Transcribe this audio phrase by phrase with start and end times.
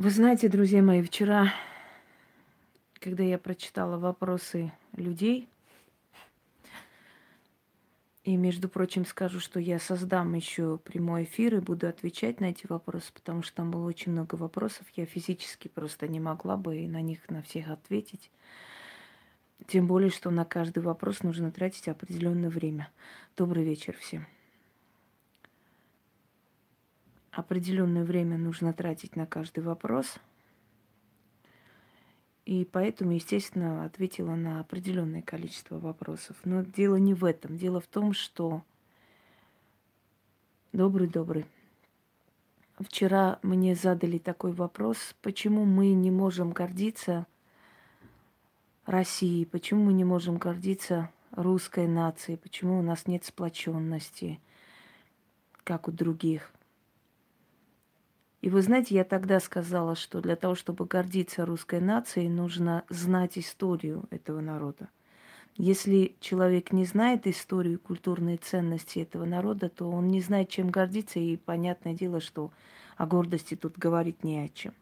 [0.00, 1.52] Вы знаете, друзья мои, вчера,
[3.00, 5.46] когда я прочитала вопросы людей,
[8.24, 12.66] и, между прочим, скажу, что я создам еще прямой эфир и буду отвечать на эти
[12.66, 14.86] вопросы, потому что там было очень много вопросов.
[14.96, 18.30] Я физически просто не могла бы на них на всех ответить.
[19.66, 22.88] Тем более, что на каждый вопрос нужно тратить определенное время.
[23.36, 24.26] Добрый вечер всем.
[27.40, 30.16] Определенное время нужно тратить на каждый вопрос–
[32.50, 36.36] и поэтому, естественно, ответила на определенное количество вопросов.
[36.44, 37.56] Но дело не в этом.
[37.56, 38.64] Дело в том, что
[40.72, 41.46] добрый-добрый.
[42.80, 47.26] Вчера мне задали такой вопрос, почему мы не можем гордиться
[48.84, 54.40] Россией, почему мы не можем гордиться русской нацией, почему у нас нет сплоченности,
[55.62, 56.50] как у других.
[58.40, 63.36] И вы знаете, я тогда сказала, что для того, чтобы гордиться русской нацией, нужно знать
[63.36, 64.88] историю этого народа.
[65.56, 70.70] Если человек не знает историю и культурные ценности этого народа, то он не знает, чем
[70.70, 72.50] гордиться, и понятное дело, что
[72.96, 74.72] о гордости тут говорить не о чем.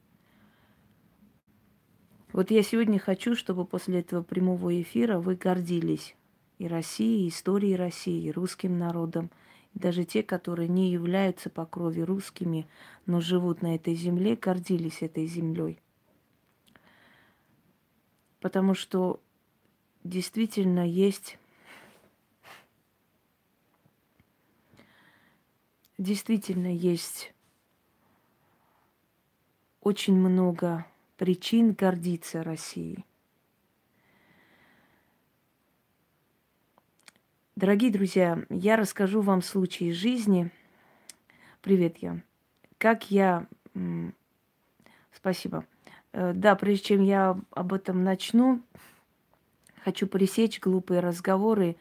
[2.32, 6.14] Вот я сегодня хочу, чтобы после этого прямого эфира вы гордились
[6.58, 9.30] и Россией, и историей России, и русским народом–
[9.74, 12.68] даже те, которые не являются по крови русскими,
[13.06, 15.80] но живут на этой земле, гордились этой землей.
[18.40, 19.20] Потому что
[20.04, 21.38] действительно есть
[25.98, 27.34] действительно есть
[29.80, 33.04] очень много причин гордиться Россией.
[37.58, 40.52] Дорогие друзья, я расскажу вам случай из жизни.
[41.60, 42.20] Привет, я.
[42.78, 43.48] Как я...
[45.12, 45.64] Спасибо.
[46.12, 48.62] Э, да, прежде чем я об этом начну,
[49.82, 51.74] хочу пресечь глупые разговоры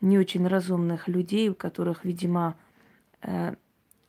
[0.00, 2.56] не очень разумных людей, у которых, видимо,
[3.22, 3.56] э,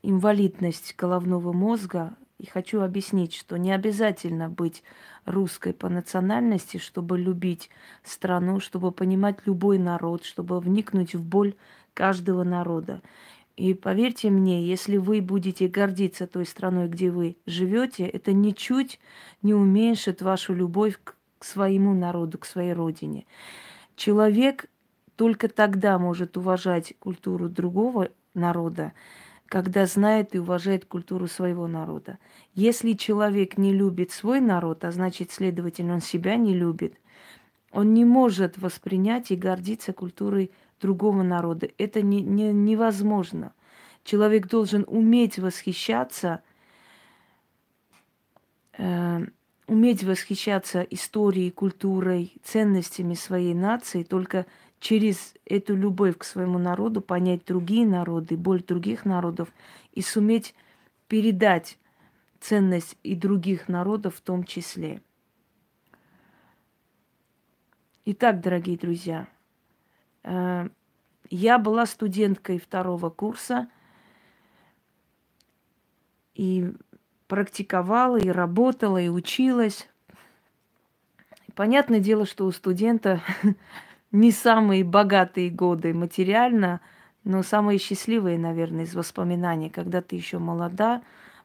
[0.03, 2.15] инвалидность головного мозга.
[2.39, 4.83] И хочу объяснить, что не обязательно быть
[5.25, 7.69] русской по национальности, чтобы любить
[8.03, 11.55] страну, чтобы понимать любой народ, чтобы вникнуть в боль
[11.93, 13.01] каждого народа.
[13.55, 18.99] И поверьте мне, если вы будете гордиться той страной, где вы живете, это ничуть
[19.43, 23.25] не уменьшит вашу любовь к своему народу, к своей родине.
[23.95, 24.65] Человек
[25.15, 28.93] только тогда может уважать культуру другого народа,
[29.53, 32.17] когда знает и уважает культуру своего народа.
[32.55, 36.95] Если человек не любит свой народ, а значит, следовательно, он себя не любит,
[37.71, 40.49] он не может воспринять и гордиться культурой
[40.81, 41.69] другого народа.
[41.77, 43.53] Это не, не, невозможно.
[44.03, 46.41] Человек должен уметь восхищаться,
[48.79, 49.19] э,
[49.67, 54.47] уметь восхищаться историей, культурой, ценностями своей нации только
[54.83, 59.47] через эту любовь к своему народу понять другие народы, боль других народов
[59.93, 60.53] и суметь
[61.07, 61.77] передать
[62.41, 65.01] ценность и других народов в том числе.
[68.03, 69.29] Итак, дорогие друзья,
[70.23, 70.67] э,
[71.29, 73.69] я была студенткой второго курса
[76.35, 76.73] и
[77.29, 79.87] практиковала, и работала, и училась.
[81.55, 83.21] Понятное дело, что у студента
[84.13, 86.79] не самые богатые годы материально,
[87.23, 91.01] но самые счастливые, наверное, из воспоминаний, когда ты еще молода,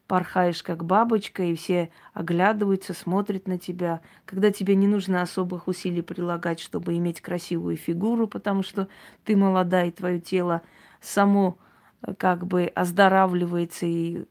[0.07, 6.03] порхаешь как бабочка, и все оглядываются, смотрят на тебя, когда тебе не нужно особых усилий
[6.03, 8.87] прилагать, чтобы иметь красивую фигуру, потому что
[9.25, 10.61] ты молода, и твое тело
[11.01, 11.57] само
[12.03, 14.25] э, как бы оздоравливается и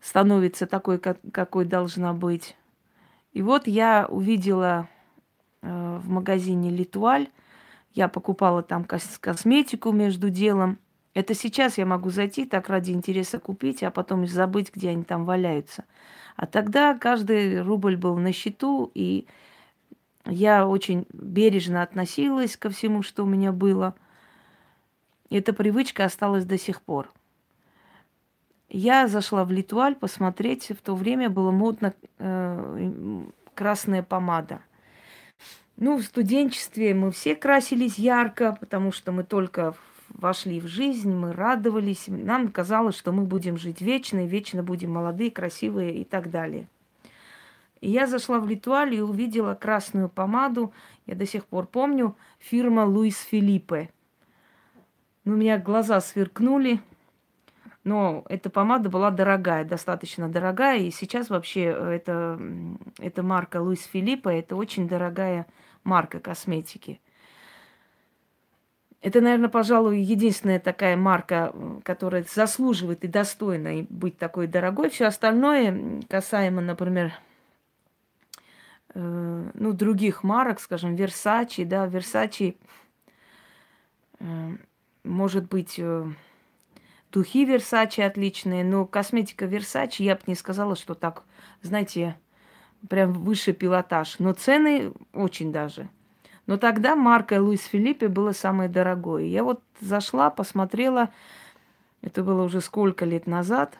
[0.00, 2.56] становится такой, как, какой должна быть.
[3.32, 4.88] И вот я увидела
[5.62, 7.28] в магазине Литуаль.
[7.92, 10.78] Я покупала там косметику между делом.
[11.14, 15.24] Это сейчас я могу зайти так ради интереса купить, а потом забыть, где они там
[15.24, 15.84] валяются.
[16.36, 19.26] А тогда каждый рубль был на счету, и
[20.24, 23.94] я очень бережно относилась ко всему, что у меня было.
[25.30, 27.10] Эта привычка осталась до сих пор.
[28.68, 30.68] Я зашла в Литуаль посмотреть.
[30.70, 33.24] В то время было модно э,
[33.54, 34.60] красная помада.
[35.80, 39.76] Ну, в студенчестве мы все красились ярко, потому что мы только
[40.08, 42.04] вошли в жизнь, мы радовались.
[42.08, 46.66] Нам казалось, что мы будем жить вечно, и вечно будем молодые, красивые и так далее.
[47.80, 50.72] И я зашла в Литуаль и увидела красную помаду.
[51.06, 53.90] Я до сих пор помню, фирма Луис Филиппе.
[55.24, 56.80] Ну, у меня глаза сверкнули.
[57.84, 60.80] Но эта помада была дорогая, достаточно дорогая.
[60.80, 62.36] И сейчас вообще это,
[62.98, 65.46] эта марка Луис Филиппа, это очень дорогая
[65.88, 67.00] марка косметики.
[69.00, 71.54] Это, наверное, пожалуй, единственная такая марка,
[71.84, 74.90] которая заслуживает и достойна быть такой дорогой.
[74.90, 77.12] Все остальное, касаемо, например,
[78.94, 82.56] э, ну, других марок, скажем, Versace, да, Versace,
[84.18, 84.56] э,
[85.04, 86.04] может быть, э,
[87.12, 91.22] духи Versace отличные, но косметика Versace, я бы не сказала, что так,
[91.62, 92.16] знаете,
[92.88, 94.18] прям выше пилотаж.
[94.18, 95.88] Но цены очень даже–
[96.48, 99.24] но тогда марка Луис Филиппе было самое дорогое.
[99.24, 101.10] Я вот зашла, посмотрела,
[102.00, 103.76] это было уже сколько лет назад.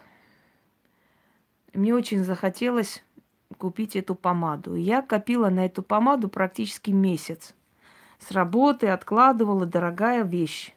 [1.73, 3.03] Мне очень захотелось
[3.56, 4.75] купить эту помаду.
[4.75, 7.55] Я копила на эту помаду практически месяц.
[8.19, 10.75] С работы откладывала дорогая вещь.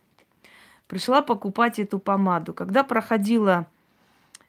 [0.88, 2.54] Пришла покупать эту помаду.
[2.54, 3.68] Когда проходила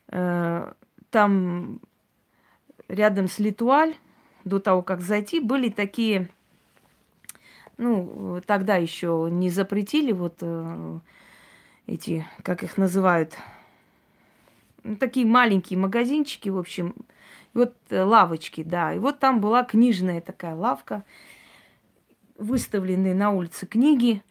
[0.06, 0.72] э,
[1.10, 1.80] там
[2.92, 3.94] рядом с Литуаль,
[4.44, 6.28] до того, как зайти, были такие
[7.78, 10.98] ну, тогда еще не запретили вот э,
[11.86, 13.36] эти, как их называют,
[14.84, 16.94] ну, такие маленькие магазинчики, в общем,
[17.54, 18.94] вот э, лавочки, да.
[18.94, 21.04] И вот там была книжная такая лавка,
[22.38, 24.22] выставленные на улице книги.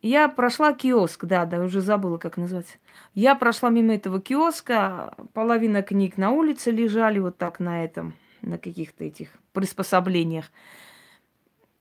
[0.00, 2.76] Я прошла киоск, да, да, уже забыла, как называется.
[3.14, 8.58] Я прошла мимо этого киоска, половина книг на улице лежали вот так на этом, на
[8.58, 10.46] каких-то этих приспособлениях.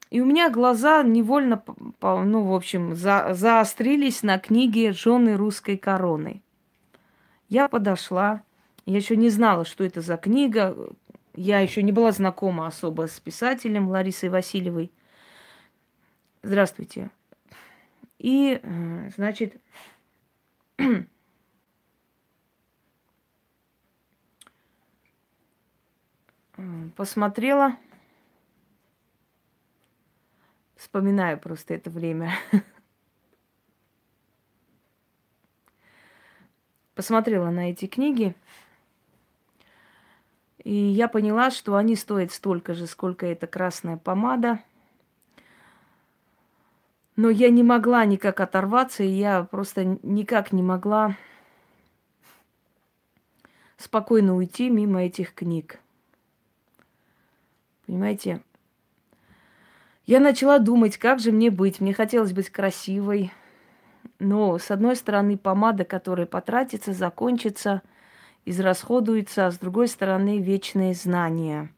[0.10, 1.62] И у меня глаза невольно,
[2.02, 6.42] ну, в общем, за, заострились на книге «Жены русской короны».
[7.50, 8.42] Я подошла,
[8.86, 10.76] я еще не знала, что это за книга,
[11.36, 14.92] я еще не была знакома особо с писателем Ларисой Васильевой.
[16.42, 17.12] Здравствуйте.
[18.20, 19.62] И, э, значит,
[26.96, 27.78] посмотрела
[30.78, 32.34] Вспоминаю просто это время.
[36.94, 38.36] Посмотрела на эти книги,
[40.64, 44.64] и я поняла, что они стоят столько же, сколько эта красная помада.
[47.18, 51.18] Но я не могла никак оторваться, и я просто никак не могла
[53.76, 55.80] спокойно уйти мимо этих книг.
[57.88, 58.42] Понимаете,
[60.06, 61.80] я начала думать, как же мне быть.
[61.80, 63.34] Мне хотелось быть красивой.
[64.20, 67.82] Но, с одной стороны, помада, которая потратится, закончится,
[68.46, 71.72] израсходуется, а с другой стороны, вечные знания.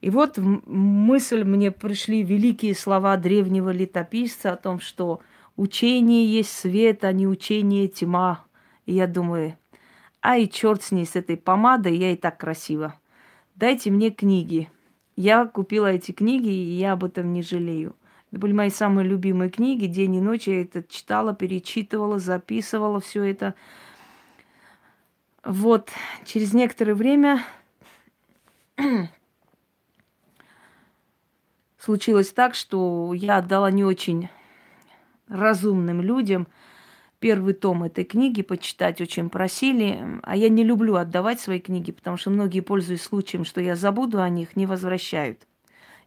[0.00, 5.20] И вот мысль мне пришли великие слова древнего летописца о том, что
[5.56, 8.44] учение есть свет, а не учение тьма.
[8.86, 9.58] И я думаю,
[10.22, 12.94] ай, черт с ней, с этой помадой, я и так красива.
[13.56, 14.70] Дайте мне книги.
[15.16, 17.94] Я купила эти книги, и я об этом не жалею.
[18.30, 19.84] Это были мои самые любимые книги.
[19.84, 23.54] День и ночь я это читала, перечитывала, записывала все это.
[25.44, 25.90] Вот,
[26.24, 27.44] через некоторое время
[31.80, 34.28] случилось так, что я отдала не очень
[35.28, 36.46] разумным людям–
[37.20, 40.02] первый том этой книги почитать очень просили.
[40.22, 44.20] А я не люблю отдавать свои книги, потому что многие, пользуясь случаем, что я забуду
[44.20, 45.46] о них, не возвращают.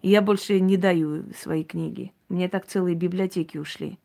[0.02, 2.12] И я больше не даю свои книги.
[2.28, 3.98] Мне так целые библиотеки ушли.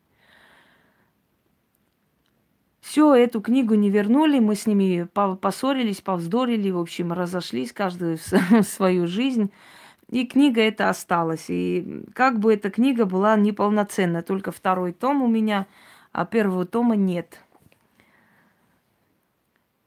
[2.79, 8.15] Все, эту книгу не вернули, мы с ними поссорились, повздорили, в общем, разошлись, каждый
[8.49, 9.51] в свою жизнь.
[10.09, 11.45] И книга эта осталась.
[11.49, 15.67] И как бы эта книга была неполноценна, только второй том у меня–
[16.11, 17.39] а первого тома нет.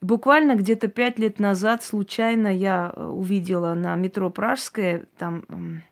[0.01, 5.83] Буквально где-то пять лет назад случайно я э, увидела на метро Пражское, там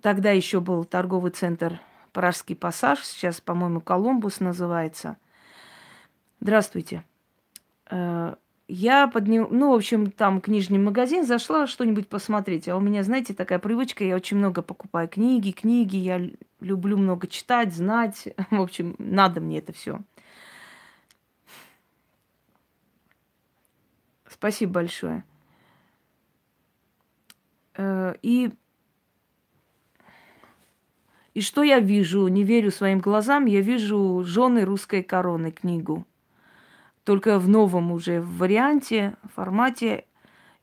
[0.00, 1.80] тогда еще был торговый центр
[2.12, 5.16] Пражский пассаж, сейчас, по-моему, Колумбус называется.
[6.40, 7.04] Здравствуйте.
[7.90, 8.36] Э,
[8.74, 9.48] я подним...
[9.50, 12.68] Ну, в общем, там книжный магазин, зашла что-нибудь посмотреть.
[12.68, 16.18] А у меня, знаете, такая привычка, я очень много покупаю книги, книги, я
[16.60, 18.28] люблю много читать, знать.
[18.50, 20.00] В общем, надо мне это все.
[24.26, 25.22] Спасибо большое.
[27.76, 28.52] Э, и
[31.34, 32.26] и что я вижу?
[32.28, 33.44] Не верю своим глазам.
[33.44, 36.06] Я вижу «Жены русской короны» книгу
[37.04, 40.04] только в новом уже варианте, формате.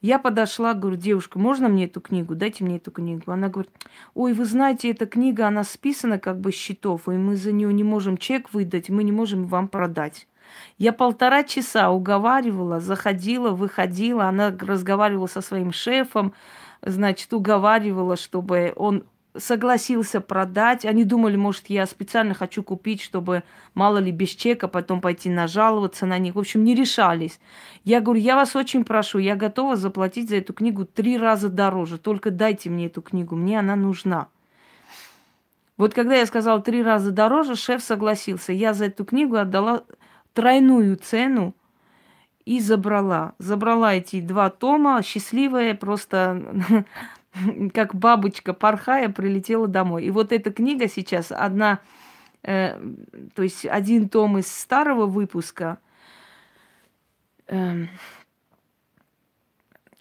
[0.01, 2.33] Я подошла, говорю, девушка, можно мне эту книгу?
[2.33, 3.31] Дайте мне эту книгу.
[3.31, 3.71] Она говорит,
[4.13, 7.73] ой, вы знаете, эта книга, она списана как бы с счетов, и мы за нее
[7.73, 10.27] не можем чек выдать, мы не можем вам продать.
[10.77, 16.33] Я полтора часа уговаривала, заходила, выходила, она разговаривала со своим шефом,
[16.81, 19.03] значит, уговаривала, чтобы он
[19.37, 20.85] согласился продать.
[20.85, 23.43] Они думали, может, я специально хочу купить, чтобы,
[23.73, 26.35] мало ли, без чека потом пойти нажаловаться на них.
[26.35, 27.39] В общем, не решались.
[27.83, 31.97] Я говорю, я вас очень прошу, я готова заплатить за эту книгу три раза дороже.
[31.97, 34.27] Только дайте мне эту книгу, мне она нужна.
[35.77, 38.51] Вот когда я сказала три раза дороже, шеф согласился.
[38.51, 39.83] Я за эту книгу отдала
[40.33, 41.55] тройную цену
[42.43, 43.33] и забрала.
[43.39, 46.85] Забрала эти два тома, счастливая, просто
[47.73, 50.05] как бабочка порхая прилетела домой.
[50.05, 51.79] И вот эта книга сейчас одна,
[52.43, 52.79] э,
[53.35, 55.79] то есть один том из старого выпуска,
[57.47, 57.85] э,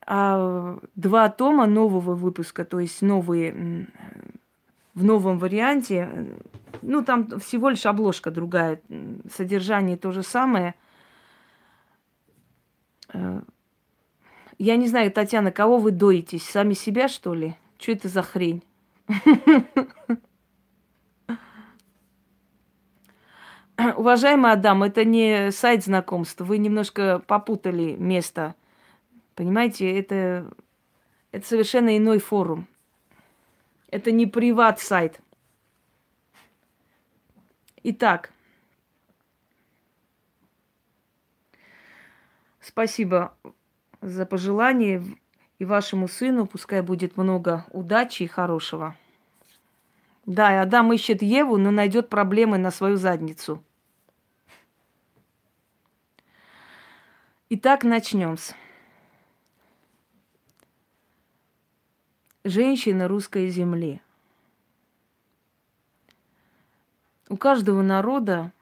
[0.07, 3.87] а два тома нового выпуска, то есть новые
[4.95, 6.35] в новом варианте.
[6.83, 8.81] Ну, там всего лишь обложка другая,
[9.33, 10.75] содержание то же самое.
[13.13, 13.43] Э,
[14.59, 16.43] я не знаю, Татьяна, кого вы доитесь?
[16.43, 17.55] Сами себя, что ли?
[17.79, 18.65] Что это за хрень?
[23.97, 26.41] Уважаемый Адам, это не сайт знакомств.
[26.41, 28.57] Вы немножко попутали место.
[29.37, 30.53] Понимаете, это,
[31.31, 32.67] это совершенно иной форум.
[33.89, 35.21] Это не приват-сайт.
[37.85, 38.33] Итак,
[42.61, 43.33] спасибо
[44.01, 45.05] за пожелание
[45.59, 48.97] и вашему сыну пускай будет много удачи и хорошего.
[50.27, 53.65] Да, и Адам ищет Еву, но найдет проблемы на свою задницу.
[57.51, 58.55] Итак, начнем с.
[62.45, 64.03] Женщины русской земли.
[67.31, 68.53] У каждого народа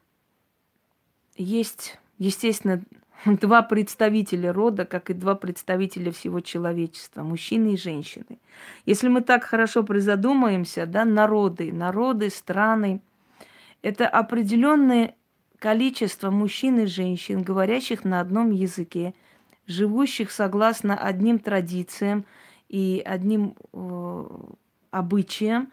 [1.37, 2.83] есть, естественно,
[3.27, 8.39] два представителя рода, как и два представителя всего человечества, мужчины и женщины.
[8.85, 13.01] Если мы так хорошо призадумаемся, да, народы, народы, страны,
[13.83, 15.15] это определенное
[15.59, 19.15] количество мужчин и женщин, говорящих на одном языке,
[19.67, 22.25] живущих согласно одним традициям
[22.69, 24.25] и одним э,
[24.91, 25.73] обычаям,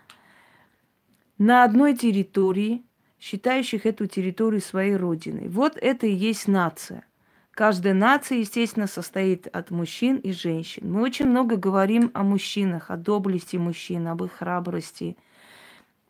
[1.37, 2.83] на одной территории,
[3.19, 5.47] считающих эту территорию своей родиной.
[5.47, 7.05] Вот это и есть нация.
[7.53, 10.91] Каждая нация, естественно, состоит от мужчин и женщин.
[10.91, 15.17] Мы очень много говорим о мужчинах, о доблести мужчин, об их храбрости,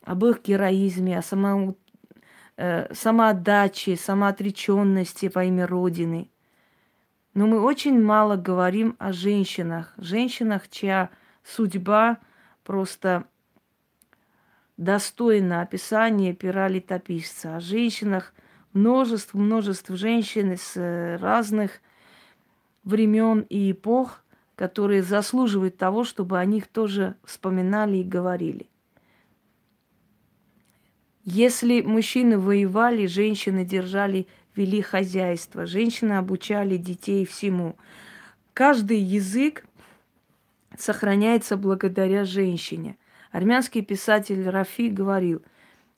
[0.06, 1.76] об их героизме, о само,
[2.56, 6.30] э, самоотдаче, самоотреченности во имя Родины.
[7.34, 11.10] Но мы очень мало говорим о женщинах, женщинах, чья
[11.44, 12.20] судьба
[12.64, 13.26] просто
[14.78, 18.34] достойна описания пера летописца, о женщинах,
[18.74, 21.82] множество, множество женщин из э, разных
[22.84, 24.24] времен и эпох,
[24.56, 28.68] которые заслуживают того, чтобы о них тоже вспоминали и говорили.
[31.24, 37.78] Если мужчины воевали, женщины держали, вели хозяйство, женщины обучали детей всему.
[38.54, 39.66] Каждый язык
[40.78, 42.98] сохраняется благодаря женщине.
[43.32, 45.42] Армянский писатель Рафи говорил–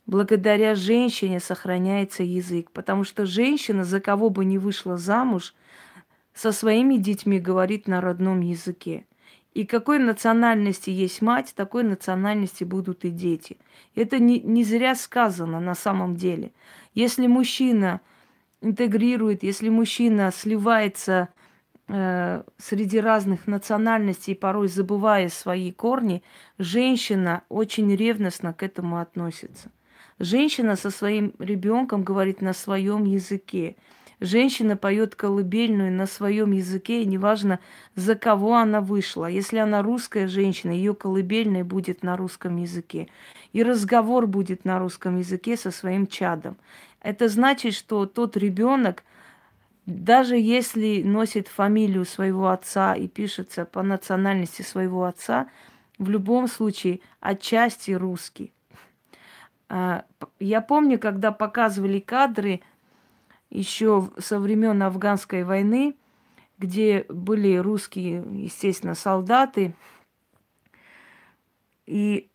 [0.06, 5.56] Благодаря женщине сохраняется язык, потому что женщина, за кого бы ни вышла замуж,
[6.34, 9.06] со своими детьми говорит на родном языке.
[9.56, 13.58] И какой национальности есть мать, такой национальности будут и дети.
[13.96, 16.52] Это не, не зря сказано на самом деле.
[16.94, 18.02] Если мужчина
[18.62, 21.30] интегрирует, если мужчина сливается
[21.88, 26.22] э, среди разных национальностей, порой забывая свои корни,
[26.58, 29.72] женщина очень ревностно к этому относится.
[30.20, 33.76] Женщина со своим ребенком говорит на своем языке.
[34.22, 37.60] Женщина поет колыбельную на своем языке, и неважно,
[37.96, 39.26] за кого она вышла.
[39.26, 43.10] Если она русская женщина, ее колыбельная будет на русском языке.
[43.52, 46.56] И разговор будет на русском языке со своим чадом.
[47.02, 49.04] Это значит, что тот ребенок,
[49.86, 55.50] даже если носит фамилию своего отца и пишется по национальности своего отца,
[56.00, 58.55] в любом случае отчасти русский.
[59.70, 60.06] А,
[60.40, 62.62] я помню, когда показывали кадры
[63.50, 65.96] еще со времен афганской войны,
[66.58, 69.76] где были русские, естественно, солдаты,
[71.86, 72.30] и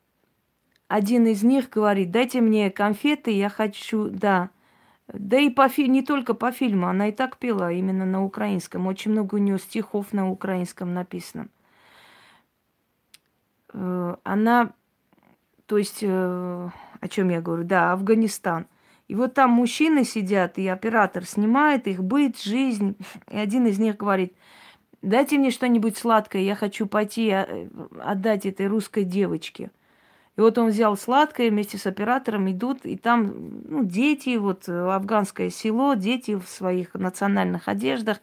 [0.89, 4.51] один из них говорит, дайте мне конфеты, я хочу, да.
[5.07, 5.89] Да и по фи...
[5.89, 8.87] не только по фильму, она и так пела именно на украинском.
[8.87, 11.49] Очень много у нее стихов на украинском написано.
[13.73, 14.73] Э, она,
[15.67, 16.69] то есть э,
[17.01, 17.65] о чем я говорю?
[17.65, 18.67] Да, Афганистан.
[19.09, 22.97] И вот там мужчины сидят, и оператор снимает их быт, жизнь.
[23.31, 24.35] И один из них говорит,
[25.03, 27.69] дайте мне что-нибудь сладкое, я хочу пойти а,
[28.01, 29.71] отдать этой русской девочке.
[30.37, 35.51] И вот он взял сладкое вместе с оператором, идут, и там ну, дети, вот афганское
[35.51, 38.21] село, дети в своих национальных одеждах.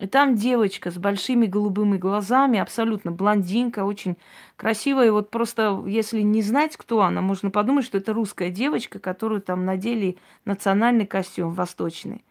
[0.00, 4.16] И там девочка с большими голубыми глазами, абсолютно блондинка, очень
[4.56, 5.08] красивая.
[5.08, 9.42] И вот просто, если не знать, кто она, можно подумать, что это русская девочка, которую
[9.42, 10.16] там надели
[10.46, 12.24] национальный костюм восточный.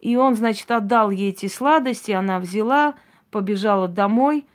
[0.00, 2.94] И он, значит, отдал ей эти сладости, она взяла,
[3.30, 4.46] побежала домой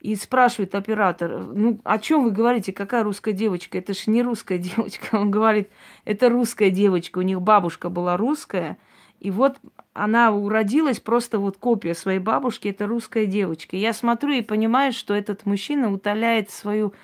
[0.00, 3.78] и спрашивает оператор, ну, о чем вы говорите, какая русская девочка?
[3.78, 5.16] Это же не русская девочка.
[5.16, 5.70] Он говорит,
[6.04, 8.76] это русская девочка, у них бабушка была русская,
[9.18, 9.56] и вот
[9.98, 13.76] она уродилась, просто вот копия своей бабушки, это русская девочка.
[13.76, 16.94] Я смотрю и понимаю, что этот мужчина утоляет свою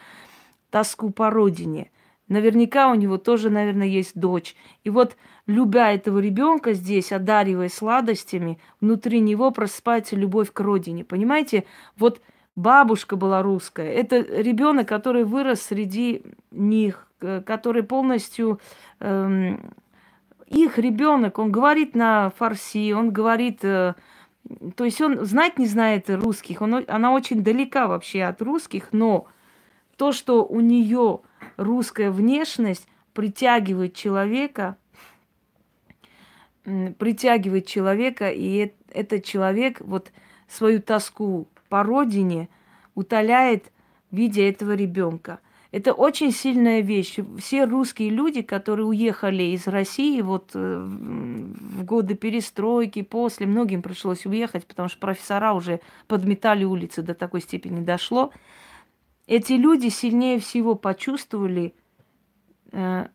[0.70, 1.90] тоску по родине.
[2.28, 4.56] Наверняка у него тоже, наверное, есть дочь.
[4.82, 11.04] И вот, любя этого ребенка здесь, одаривая сладостями, внутри него просыпается любовь к родине.
[11.04, 11.64] Понимаете?
[11.96, 12.22] Вот
[12.56, 13.92] бабушка была русская.
[13.92, 18.58] Это ребенок, который вырос среди них, э, который полностью
[19.00, 19.74] эм,
[20.54, 23.94] их ребенок, он говорит на фарси, он говорит, э,
[24.76, 29.26] то есть он знать не знает русских, он, она очень далека вообще от русских, но
[29.96, 31.20] то, что у нее
[31.56, 34.76] русская внешность притягивает человека,
[36.64, 40.11] притягивает человека, и этот человек вот
[40.49, 42.49] свою тоску по родине
[42.94, 43.73] утоляет,
[44.11, 45.40] видя этого ребенка.
[45.75, 47.19] Это очень сильная вещь.
[47.37, 54.25] Все русские люди, которые уехали из России вот э, в годы перестройки, после, многим пришлось
[54.25, 58.31] уехать, потому что профессора уже подметали улицы до такой степени дошло.
[59.26, 61.75] Эти люди сильнее всего почувствовали,
[62.71, 63.09] э,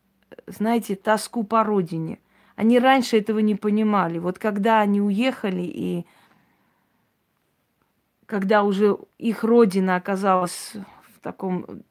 [0.48, 2.20] знаете, тоску по родине.
[2.58, 4.20] Они раньше этого не понимали.
[4.20, 6.06] Вот когда они уехали и
[8.26, 10.74] когда уже их родина оказалась
[11.16, 11.84] в таком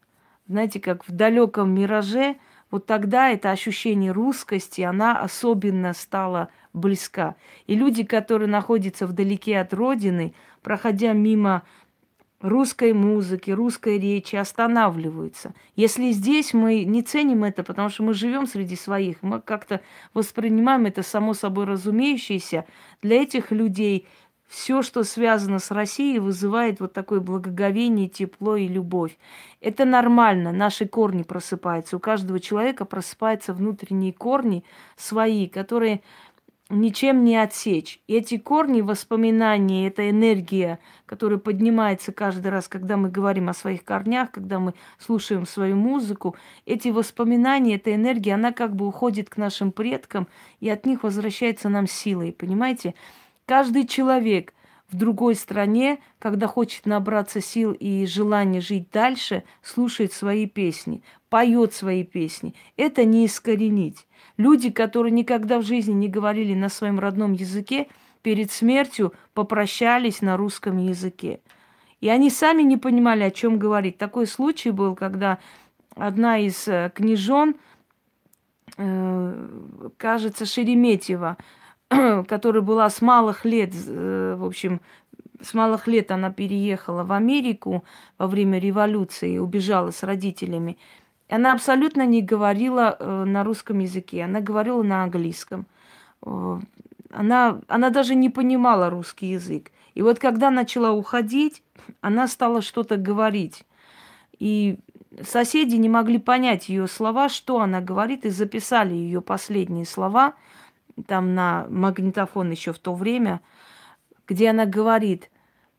[0.49, 2.37] знаете, как в далеком мираже,
[2.71, 7.37] вот тогда это ощущение русскости, она особенно стала близка.
[7.67, 11.63] И люди, которые находятся вдалеке от родины, проходя мимо
[12.41, 15.55] русской музыки, русской речи, останавливаются.
[15.77, 19.81] Если здесь мы не ценим это, потому что мы живем среди своих, мы как-то
[20.15, 22.65] воспринимаем это само собой разумеющееся,
[23.03, 24.07] для этих людей
[24.49, 29.17] все, что связано с Россией, вызывает вот такое благоговение, тепло и любовь.
[29.61, 31.97] Это нормально, наши корни просыпаются.
[31.97, 34.65] У каждого человека просыпаются внутренние корни
[34.97, 36.01] свои, которые
[36.71, 38.01] ничем не отсечь.
[38.07, 43.85] И эти корни, воспоминания, эта энергия, которая поднимается каждый раз, когда мы говорим о своих
[43.85, 49.37] корнях, когда мы слушаем свою музыку, эти воспоминания, эта энергия, она как бы уходит к
[49.37, 50.29] нашим предкам,
[50.61, 52.95] и от них возвращается нам силой, понимаете?
[53.49, 54.53] Каждый человек
[54.91, 61.73] в другой стране, когда хочет набраться сил и желания жить дальше, слушает свои песни, поет
[61.73, 62.55] свои песни.
[62.77, 64.07] Это не искоренить.
[64.37, 67.89] Люди, которые никогда в жизни не говорили на своем родном языке,
[68.21, 71.41] перед смертью попрощались на русском языке.
[72.03, 73.97] И они сами не понимали, о чем говорить.
[73.97, 75.39] Такой случай был, когда
[75.97, 77.57] одна из э, княжон,
[78.77, 79.49] э,
[79.97, 81.39] кажется, Шереметьева,
[82.29, 84.81] которая была с малых лет, э, в общем,
[85.41, 87.85] с малых лет она переехала в Америку
[88.19, 90.77] во время революции, убежала с родителями.
[91.29, 95.67] Она абсолютно не говорила э, на русском языке, она говорила на английском.
[97.11, 99.71] Она, она даже не понимала русский язык.
[99.95, 101.63] И вот когда начала уходить,
[102.01, 103.65] она стала что-то говорить.
[104.39, 104.79] И
[105.23, 110.35] соседи не могли понять ее слова, что она говорит, и записали ее последние слова–
[111.07, 113.41] там на магнитофон еще в то время,
[114.27, 115.31] где она говорит,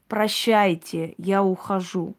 [0.08, 2.16] прощайте, я ухожу.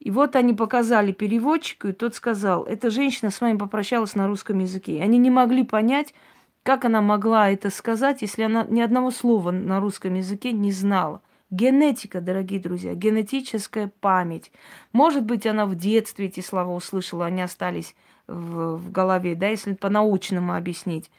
[0.00, 4.58] И вот они показали переводчику, и тот сказал, эта женщина с вами попрощалась на русском
[4.58, 4.98] языке.
[4.98, 6.14] И они не могли понять,
[6.62, 11.22] как она могла это сказать, если она ни одного слова на русском языке не знала.
[11.50, 14.50] Генетика, дорогие друзья, генетическая память.
[14.92, 17.94] Может быть, она в детстве эти слова услышала, они остались
[18.26, 21.10] в, в голове, да, если по-научному объяснить.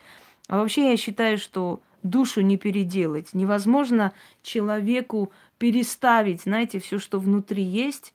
[0.48, 3.34] А вообще я считаю, что душу не переделать.
[3.34, 8.14] Невозможно человеку переставить, знаете, все, что внутри есть.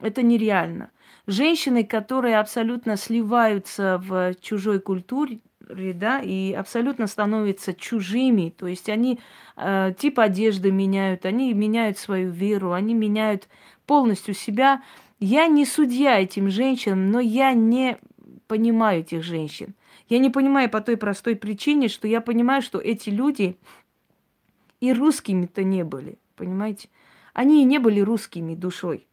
[0.00, 0.90] Это нереально.
[1.26, 9.20] Женщины, которые абсолютно сливаются в чужой культуре, да, и абсолютно становятся чужими, то есть они
[9.56, 13.48] э, тип одежды меняют, они меняют свою веру, они меняют
[13.84, 14.82] полностью себя.
[15.20, 17.98] Я не судья этим женщинам, но я не
[18.46, 19.74] понимаю этих женщин–
[20.08, 23.56] Я не понимаю по той простой причине, что я понимаю, что эти люди
[24.80, 26.88] и русскими-то не были, понимаете?
[27.34, 29.06] Они и не были русскими душой.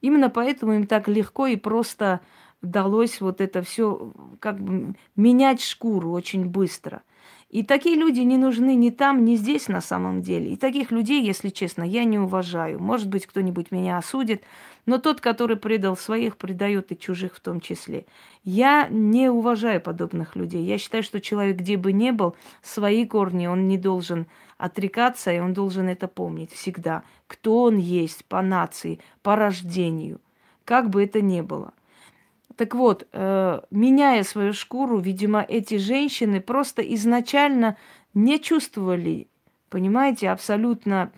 [0.00, 2.20] Именно поэтому им так легко и просто
[2.62, 7.02] удалось вот это все как бы менять шкуру очень быстро.
[7.50, 10.52] И такие люди не нужны ни там, ни здесь на самом деле.
[10.52, 12.80] И таких людей, если честно, я не уважаю.
[12.80, 14.44] Может быть, кто-нибудь меня осудит,
[14.90, 18.06] но тот, который предал своих, предает и чужих в том числе.
[18.42, 20.64] Я не уважаю подобных людей.
[20.64, 24.26] Я считаю, что человек, где бы ни был, свои корни он не должен
[24.58, 27.04] отрекаться, и он должен это помнить всегда.
[27.28, 30.20] Кто он есть по нации, по рождению,
[30.64, 31.72] как бы это ни было.
[32.56, 37.76] Так вот, э, меняя свою шкуру, видимо, эти женщины просто изначально
[38.12, 39.28] не чувствовали,
[39.68, 41.12] понимаете, абсолютно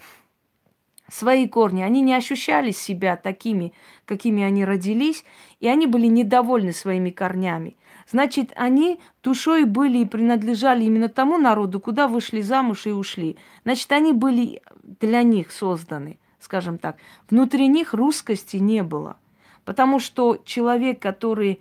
[1.12, 1.82] свои корни.
[1.82, 3.72] Они не ощущали себя такими,
[4.06, 5.24] какими они родились,
[5.60, 7.76] и они были недовольны своими корнями.
[8.10, 13.36] Значит, они душой были и принадлежали именно тому народу, куда вышли замуж и ушли.
[13.64, 16.96] Значит, они были для них созданы, скажем так.
[17.30, 19.18] Внутри них русскости не было.
[19.64, 21.60] Потому что человек, который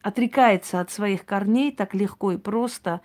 [0.00, 3.02] отрекается от своих корней так легко и просто,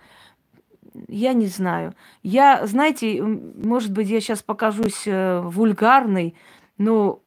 [1.08, 1.94] я не знаю.
[2.22, 6.34] Я, знаете, может быть, я сейчас покажусь э, вульгарной,
[6.76, 7.20] но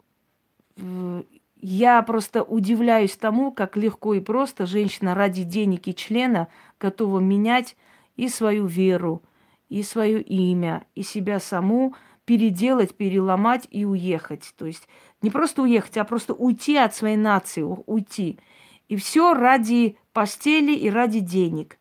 [0.77, 1.23] э,
[1.61, 6.47] я просто удивляюсь тому, как легко и просто женщина ради денег и члена
[6.79, 7.77] готова менять
[8.15, 9.21] и свою веру,
[9.69, 14.53] и свое имя, и себя саму, переделать, переломать и уехать.
[14.57, 14.87] То есть
[15.21, 18.39] не просто уехать, а просто уйти от своей нации, уйти.
[18.87, 21.77] И все ради постели и ради денег.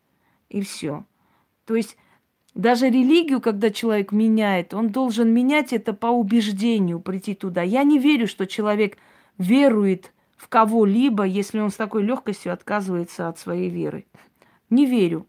[0.49, 1.05] И все.
[1.71, 1.97] То есть
[2.53, 7.63] даже религию, когда человек меняет, он должен менять это по убеждению, прийти туда.
[7.63, 8.99] Я не верю, что человек
[9.39, 14.05] верует в кого-либо, если он с такой легкостью отказывается от своей веры.
[14.69, 15.29] Не верю.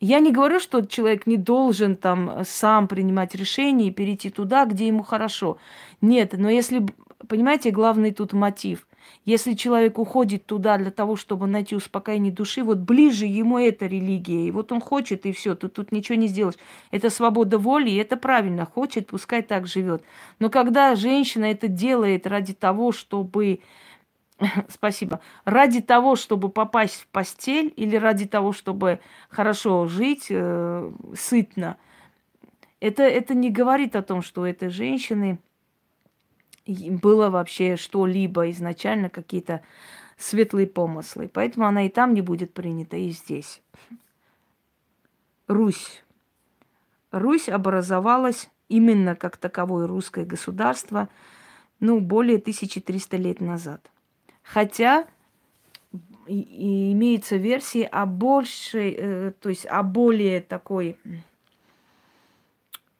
[0.00, 4.86] Я не говорю, что человек не должен там сам принимать решения и перейти туда, где
[4.86, 5.56] ему хорошо.
[6.02, 6.84] Нет, но если
[7.28, 8.86] Понимаете, главный тут мотив.
[9.24, 14.46] Если человек уходит туда для того, чтобы найти успокоение души, вот ближе ему эта религия,
[14.46, 16.56] и вот он хочет, и все, тут, тут ничего не сделаешь.
[16.90, 20.02] Это свобода воли, и это правильно, хочет, пускай так живет.
[20.38, 23.60] Но когда женщина это делает ради того, чтобы
[24.68, 25.20] Спасибо.
[25.44, 31.76] Ради того, чтобы попасть в постель или ради того, чтобы хорошо жить, э, сытно,
[32.80, 35.38] это, это не говорит о том, что у этой женщины
[36.66, 39.62] было вообще что-либо изначально, какие-то
[40.16, 41.28] светлые помыслы.
[41.28, 43.60] Поэтому она и там не будет принята, и здесь.
[45.46, 46.02] Русь.
[47.10, 51.08] Русь образовалась именно как таковое русское государство,
[51.80, 53.90] ну, более 1300 лет назад.
[54.42, 55.06] Хотя
[56.26, 60.96] и имеется версии о большей, э, то есть о более такой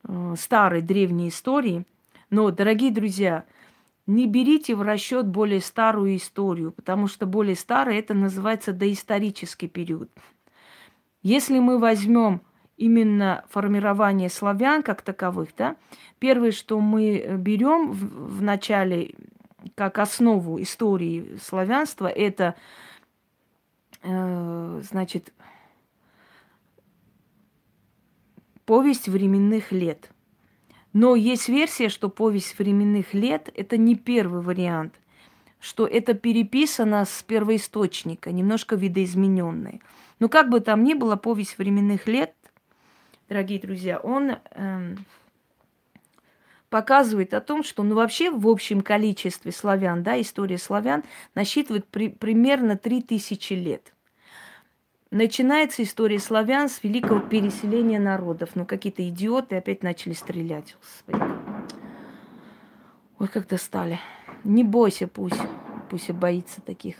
[0.04, 1.86] э, старой древней истории.
[2.30, 3.44] Но, дорогие друзья,
[4.06, 10.10] не берите в расчет более старую историю, потому что более старая это называется доисторический период.
[11.22, 12.42] Если мы возьмем
[12.76, 15.76] именно формирование славян как таковых, да,
[16.18, 19.14] первое, что мы берем в, в начале
[19.74, 22.56] как основу истории славянства, это,
[24.02, 25.32] э, значит,
[28.66, 30.10] повесть временных лет–
[30.94, 34.94] но есть версия, что повесть временных лет– это не первый вариант,
[35.60, 39.80] что это переписано с первоисточника, немножко видоизмененное.
[40.20, 42.32] Но как бы там ни было, повесть временных лет,
[43.28, 44.94] дорогие друзья, он э,
[46.70, 51.02] показывает о том, что ну, вообще в общем количестве славян, да, история славян
[51.34, 53.93] насчитывает при, примерно 3000 лет.
[55.14, 58.56] Начинается история славян с великого переселения народов.
[58.56, 60.76] Ну, какие-то идиоты опять начали стрелять.
[60.80, 61.22] Господи.
[63.20, 64.00] Ой, как достали.
[64.42, 65.40] Не бойся, пусть.
[65.88, 66.96] Пусть боится таких.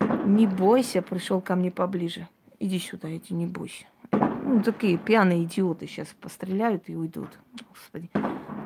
[0.00, 2.26] Не бойся, пришел ко мне поближе.
[2.58, 3.84] Иди сюда, иди, не бойся.
[4.10, 7.38] Ну, такие пьяные идиоты сейчас постреляют и уйдут.
[7.68, 8.08] Господи.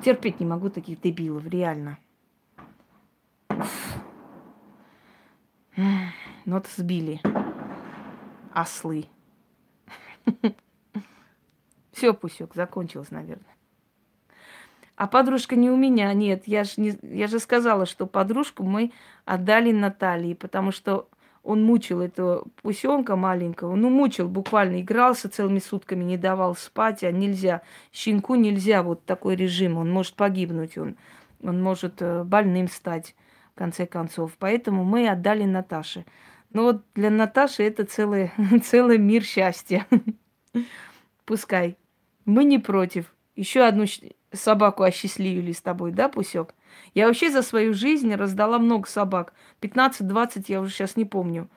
[0.04, 1.98] Терпеть не могу таких дебилов, реально.
[6.44, 7.20] Ну вот сбили.
[8.52, 9.06] Ослы.
[11.92, 13.46] Все, Пусек, закончилось, наверное.
[14.96, 16.44] А подружка не у меня, нет.
[16.46, 18.92] Я же, не, я же сказала, что подружку мы
[19.24, 21.08] отдали Наталье, потому что
[21.42, 23.74] он мучил этого пусенка маленького.
[23.74, 27.62] Ну, мучил буквально, игрался целыми сутками, не давал спать, а нельзя.
[27.92, 30.96] Щенку нельзя вот такой режим, он может погибнуть, он,
[31.42, 33.16] он может э, больным стать
[33.54, 34.32] в конце концов.
[34.38, 36.04] Поэтому мы отдали Наташе.
[36.52, 38.32] Ну вот для Наташи это целый,
[38.64, 39.86] целый мир счастья.
[41.24, 41.76] Пускай.
[42.24, 43.12] Мы не против.
[43.34, 43.84] Еще одну
[44.32, 46.54] собаку осчастливили с тобой, да, Пусек?
[46.94, 49.32] Я вообще за свою жизнь раздала много собак.
[49.60, 51.48] 15-20, я уже сейчас не помню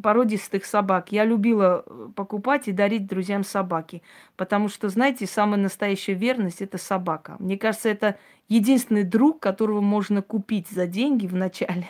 [0.00, 1.12] породистых собак.
[1.12, 4.02] Я любила э, покупать и дарить друзьям собаки.
[4.36, 7.36] Потому что, знаете, самая настоящая верность– это собака.
[7.38, 8.16] Мне кажется, это
[8.48, 11.88] единственный друг, которого можно купить за деньги вначале.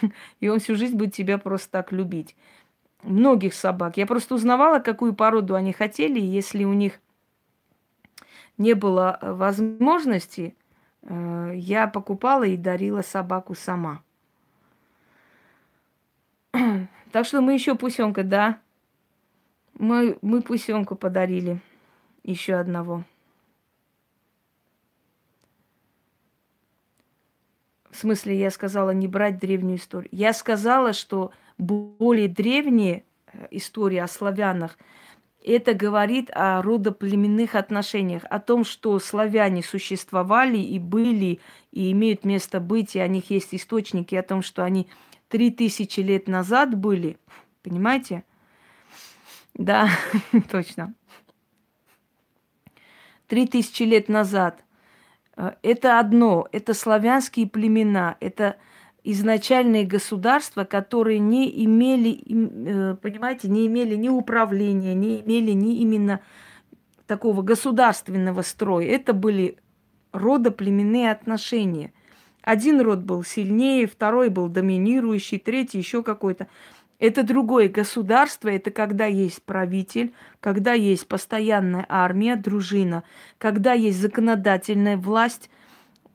[0.40, 2.34] И он всю жизнь будет тебя просто так любить.
[3.02, 3.98] Многих собак.
[3.98, 6.18] Я просто узнавала, какую породу они хотели.
[6.18, 7.00] И если у них
[8.56, 10.56] не было э, возможности,
[11.02, 14.02] э, я покупала и дарила собаку сама.
[17.14, 18.58] Так что мы еще пусенка, да.
[19.78, 21.60] Мы, мы пусенку подарили.
[22.24, 23.04] Еще одного.
[27.88, 30.08] В смысле, я сказала не брать древнюю историю.
[30.10, 34.76] Я сказала, что более древние э, истории о славянах,
[35.44, 41.38] это говорит о родоплеменных отношениях, о том, что славяне существовали и были,
[41.70, 44.88] и имеют место быть, и о них есть источники, о том, что они
[45.34, 47.18] три тысячи лет назад были,
[47.64, 48.22] понимаете?
[49.54, 49.88] Да,
[50.48, 50.94] точно.
[53.26, 54.62] Три тысячи лет назад.
[55.36, 58.58] Э, это одно, это славянские племена, это
[59.02, 66.20] изначальные государства, которые не имели, э, понимаете, не имели ни управления, не имели ни именно
[67.08, 68.86] такого государственного строя.
[68.86, 69.58] Это были
[70.12, 71.92] родоплеменные отношения–
[72.44, 76.46] один род был сильнее, второй был доминирующий, третий еще какой-то.
[76.98, 83.02] Это другое государство, это когда есть правитель, когда есть постоянная армия, дружина,
[83.38, 85.50] когда есть законодательная власть,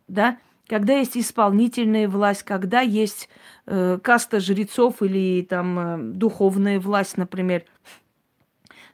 [0.07, 0.37] да,
[0.67, 3.27] когда есть исполнительная власть, когда есть
[3.65, 7.65] э, каста жрецов или там э, духовная власть, например,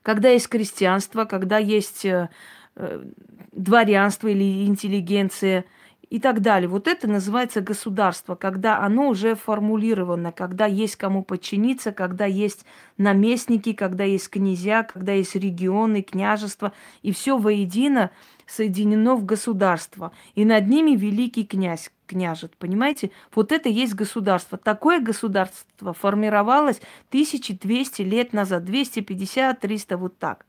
[0.02, 2.30] когда есть крестьянство, когда есть э,
[2.78, 3.04] э,
[3.52, 5.66] дворянство или интеллигенция–
[6.10, 6.68] и так далее.
[6.68, 12.66] Вот это называется государство, когда оно уже формулировано, когда есть кому подчиниться, когда есть
[12.98, 18.12] наместники, когда есть князья, когда есть регионы, княжества, и все воедино
[18.46, 20.12] соединено в государство.
[20.36, 23.12] И над ними великий князь княжет, понимаете?
[23.34, 24.58] Вот это есть государство.
[24.58, 30.46] Такое государство формировалось 1200 лет назад, 250-300, вот так.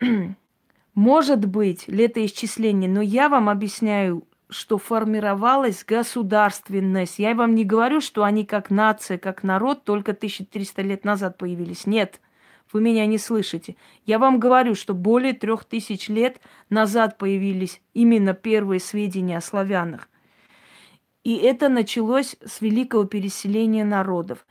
[0.98, 7.20] Может быть, летоисчисление, но я вам объясняю, что формировалась государственность.
[7.20, 11.86] Я вам не говорю, что они как нация, как народ только 1300 лет назад появились.
[11.86, 12.20] Нет,
[12.72, 13.76] вы меня не слышите.
[14.06, 20.08] Я вам говорю, что более трех тысяч лет назад появились именно первые сведения о славянах.
[21.22, 24.44] И это началось с великого переселения народов.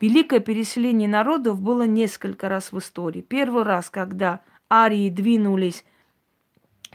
[0.00, 3.20] Великое переселение народов было несколько раз в истории.
[3.20, 5.84] Первый раз, когда арии двинулись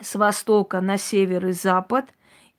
[0.02, 2.06] с востока на север и запад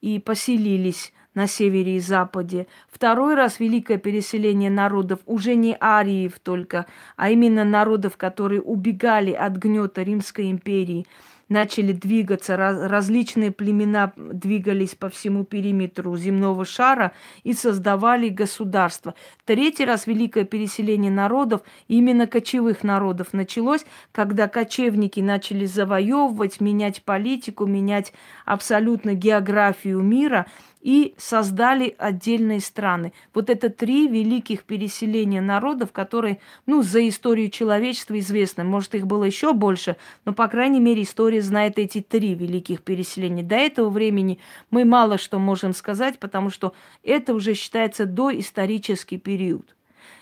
[0.00, 2.66] и поселились на севере и западе.
[2.90, 9.56] Второй раз великое переселение народов уже не ариев только, а именно народов, которые убегали от
[9.56, 11.06] гнета Римской империи–
[11.52, 17.12] начали двигаться, раз, различные племена двигались по всему периметру земного шара
[17.44, 19.14] и создавали государство.
[19.44, 27.66] Третий раз великое переселение народов, именно кочевых народов, началось, когда кочевники начали завоевывать, менять политику,
[27.66, 28.12] менять
[28.44, 30.46] абсолютно географию мира–
[30.82, 33.12] и создали отдельные страны.
[33.32, 38.64] Вот это три великих переселения народов, которые, ну, за историю человечества известны.
[38.64, 43.44] Может, их было еще больше, но, по крайней мере, история знает эти три великих переселения.
[43.44, 44.40] До этого времени
[44.70, 49.76] мы мало что можем сказать, потому что это уже считается доисторический период.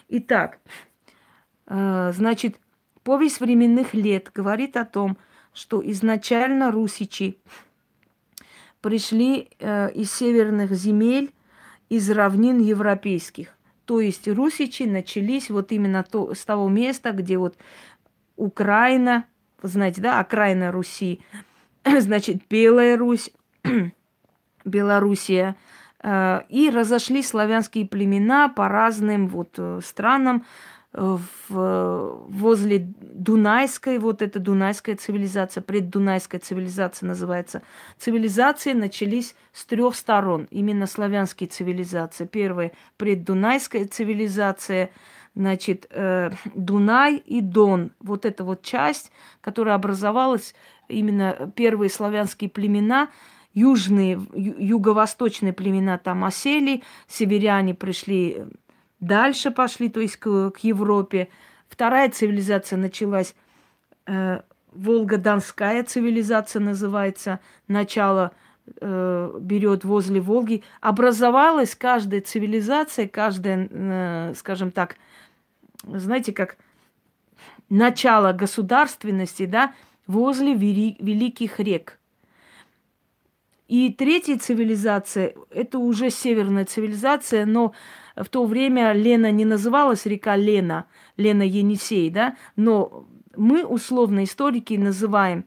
[0.09, 0.59] Итак,
[1.69, 2.57] э, значит,
[3.03, 5.17] повесть временных лет говорит о том,
[5.55, 7.39] что изначально русичи
[8.81, 11.33] пришли э, из северных земель,
[11.89, 13.57] из равнин европейских.
[13.85, 17.57] То есть русичи начались вот именно то, с того места, где вот
[18.37, 19.25] Украина,
[19.63, 21.21] знаете, да, окраина Руси,
[21.85, 23.31] значит, Белая Русь,
[24.65, 25.57] Белоруссия,
[26.03, 30.47] э, и разошлись славянские племена по разным вот э, странам,
[30.93, 37.63] в, возле Дунайской, вот эта Дунайская цивилизация, преддунайская цивилизация называется.
[37.99, 42.27] Цивилизации начались с трех сторон, именно славянские цивилизации.
[42.27, 44.91] Первая преддунайская цивилизация,
[45.37, 47.93] значит, э, Дунай и Дон.
[48.01, 50.55] Вот эта вот часть, которая образовалась,
[50.89, 53.11] именно первые славянские племена,
[53.55, 58.45] южные, юго-восточные племена там осели, северяне пришли
[59.01, 61.29] дальше пошли, то есть к, к Европе.
[61.69, 63.35] Вторая цивилизация началась,
[64.07, 64.41] э,
[64.73, 68.33] Волго-Донская цивилизация называется, начало
[68.81, 70.63] э, берет возле Волги.
[70.81, 74.97] Образовалась каждая цивилизация, каждая, э, скажем так,
[75.83, 76.57] знаете, как
[77.69, 79.75] начало государственности, да,
[80.07, 81.99] возле вели, великих рек.
[83.69, 87.73] И третья цивилизация, это уже северная цивилизация, но
[88.17, 94.75] в то время Лена не называлась река Лена, Лена Енисей, да, но мы, условно историки,
[94.75, 95.45] называем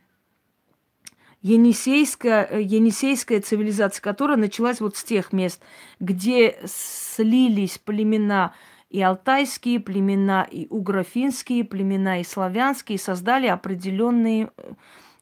[1.42, 5.62] Енисейская, Енисейская цивилизация, которая началась вот с тех мест,
[6.00, 8.54] где слились племена
[8.90, 14.54] и алтайские племена, и угрофинские племена, и славянские, создали определенную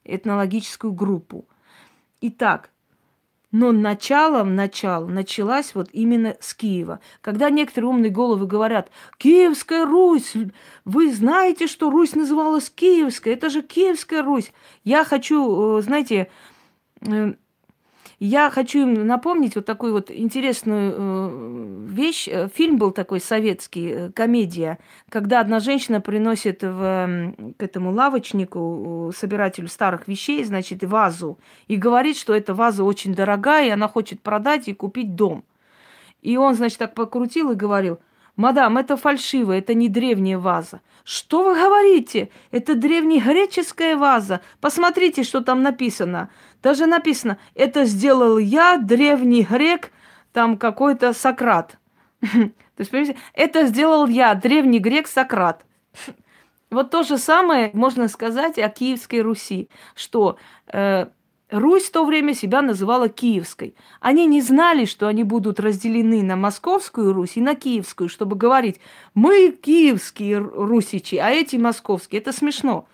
[0.04, 1.48] этнологическую группу.
[2.20, 2.70] Итак,
[3.52, 7.00] но началом, начало началась вот именно с Киева.
[7.22, 10.34] Когда некоторые умные головы говорят, Киевская Русь,
[10.86, 14.52] вы знаете, что Русь называлась Киевская, это же Киевская Русь.
[14.84, 16.30] Я хочу, э, знаете,
[17.02, 17.34] э,
[18.24, 22.28] я хочу им напомнить вот такую вот интересную э, вещь.
[22.28, 24.78] Э, фильм был такой советский, э, комедия,
[25.10, 32.16] когда одна женщина приносит в, к этому лавочнику, собирателю старых вещей, значит, вазу, и говорит,
[32.16, 35.44] что эта ваза очень дорогая, и она хочет продать и купить дом.
[36.22, 38.00] И он, значит, так покрутил и говорил,
[38.36, 40.82] мадам, это фальшиво, это не древняя ваза.
[41.04, 42.30] Что вы говорите?
[42.52, 44.42] Это древнегреческая ваза.
[44.60, 46.30] Посмотрите, что там написано.
[46.62, 49.92] Даже написано, это сделал я, древний грек,
[50.32, 51.78] там какой-то Сократ.
[52.22, 55.66] То есть, понимаете, это сделал я, древний грек Сократ.
[56.70, 60.38] Вот то же самое можно сказать о Киевской Руси, что
[60.72, 61.08] э,
[61.52, 63.76] Русь в то время себя называла Киевской.
[64.00, 68.80] Они не знали, что они будут разделены на Московскую Русь и на Киевскую, чтобы говорить,
[69.14, 72.22] мы киевские русичи, а эти московские.
[72.22, 72.88] Это смешно.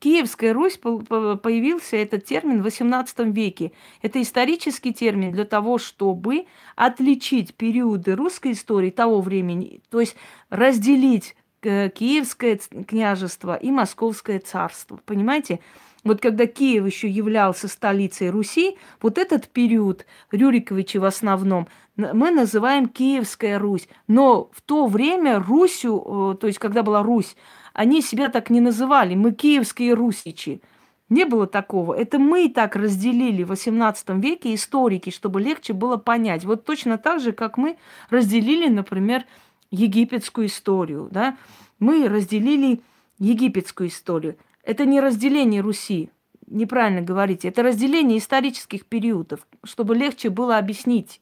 [0.00, 3.72] Киевская Русь появился этот термин в XVIII веке.
[4.02, 6.44] Это исторический термин для того, чтобы
[6.76, 10.14] отличить периоды русской истории того времени, то есть
[10.50, 15.00] разделить э, Киевское княжество и Московское царство.
[15.06, 15.60] Понимаете?
[16.04, 22.88] Вот когда Киев еще являлся столицей Руси, вот этот период Рюриковичи в основном мы называем
[22.88, 23.88] Киевская Русь.
[24.08, 27.36] Но в то время Русью, э, то есть когда была Русь,
[27.74, 29.14] они себя так не называли.
[29.14, 30.62] Мы киевские русичи.
[31.10, 31.92] Не было такого.
[31.92, 36.44] Это мы так разделили в XVIII веке историки, чтобы легче было понять.
[36.44, 37.76] Вот точно так же, как мы
[38.10, 39.24] разделили, например,
[39.70, 41.08] египетскую историю.
[41.10, 41.36] Да?
[41.78, 42.80] Мы разделили
[43.18, 44.36] египетскую историю.
[44.64, 46.10] Это не разделение Руси,
[46.46, 47.48] неправильно говорите.
[47.48, 51.20] Это разделение исторических периодов, чтобы легче было объяснить.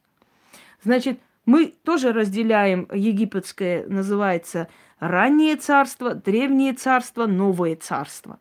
[0.83, 8.39] Значит, мы тоже разделяем египетское, называется раннее царство, древнее царство, новое царство.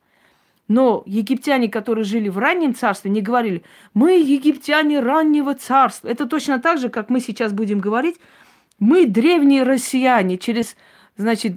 [0.68, 6.08] Но египтяне, которые жили в раннем царстве, не говорили, мы египтяне раннего царства.
[6.08, 8.18] Это точно так же, как мы сейчас будем говорить,
[8.78, 10.38] мы древние россияне.
[10.38, 10.76] Через,
[11.16, 11.56] значит,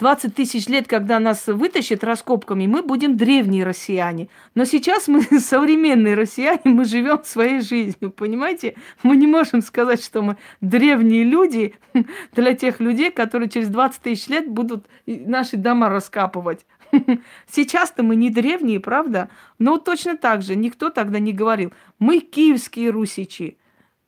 [0.00, 4.28] 20 тысяч лет, когда нас вытащат раскопками, мы будем древние россияне.
[4.54, 8.76] Но сейчас мы современные россияне, мы живем своей жизнью, понимаете?
[9.02, 11.74] Мы не можем сказать, что мы древние люди
[12.32, 16.64] для тех людей, которые через 20 тысяч лет будут наши дома раскапывать.
[17.46, 19.28] Сейчас-то мы не древние, правда?
[19.58, 21.74] Но точно так же никто тогда не говорил.
[21.98, 23.58] Мы киевские русичи.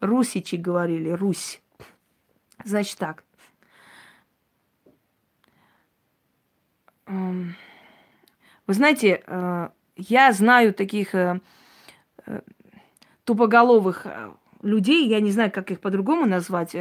[0.00, 1.60] Русичи говорили, Русь.
[2.64, 3.24] Значит так.
[8.66, 11.40] Вы знаете, э, я знаю таких э,
[12.26, 12.40] э,
[13.24, 14.06] тупоголовых
[14.62, 16.76] людей, я не знаю, как их по-другому назвать,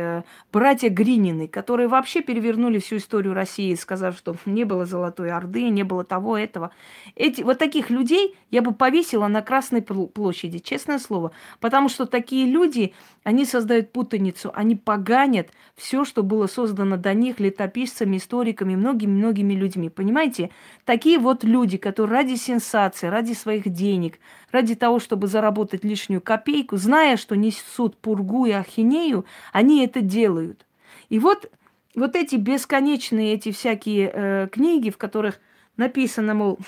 [0.53, 5.81] братья Гринины, которые вообще перевернули всю историю России, сказав, что не было Золотой Орды, не
[5.81, 6.69] было того, этого.
[7.15, 11.31] Эти, вот таких людей я бы повесила на Красной площади, честное слово.
[11.59, 17.39] Потому что такие люди, они создают путаницу, они поганят все, что было создано до них
[17.39, 19.89] летописцами, историками, многими-многими людьми.
[19.89, 20.49] Понимаете?
[20.85, 24.19] Такие вот люди, которые ради сенсации, ради своих денег,
[24.51, 30.65] ради того, чтобы заработать лишнюю копейку, зная, что несут пургу и ахинею, они это делают.
[31.09, 31.51] И вот,
[31.95, 35.39] вот эти бесконечные, эти всякие э, книги, в которых
[35.77, 36.59] написано, мол,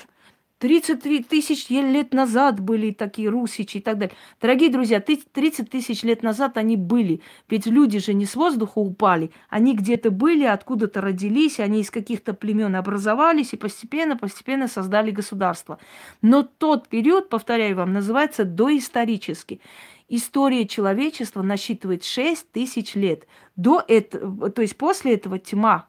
[0.64, 4.16] 33 тысяч лет назад были такие русичи и так далее.
[4.40, 7.20] Дорогие друзья, 30 тысяч лет назад они были.
[7.50, 9.32] Ведь люди же не с воздуха упали.
[9.50, 15.80] Они где-то были, откуда-то родились, они из каких-то племен образовались и постепенно, постепенно создали государство.
[16.22, 19.60] Но тот период, повторяю вам, называется доисторический.
[20.08, 23.28] история человечества насчитывает 6 тысяч лет.
[23.58, 25.88] До этого, то есть после этого тьма.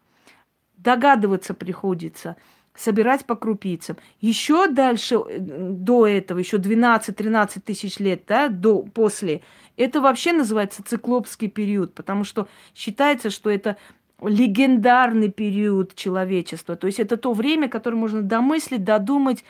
[0.76, 2.36] Догадываться приходится,
[2.76, 3.96] собирать по крупицам.
[4.20, 9.42] Еще дальше, э, до этого, еще 12-13 тысяч лет, да, до, после,
[9.76, 13.76] это вообще называется циклопский период, потому что считается, что это
[14.22, 16.76] легендарный период человечества.
[16.76, 19.44] То есть это то время, которое можно домыслить, додумать,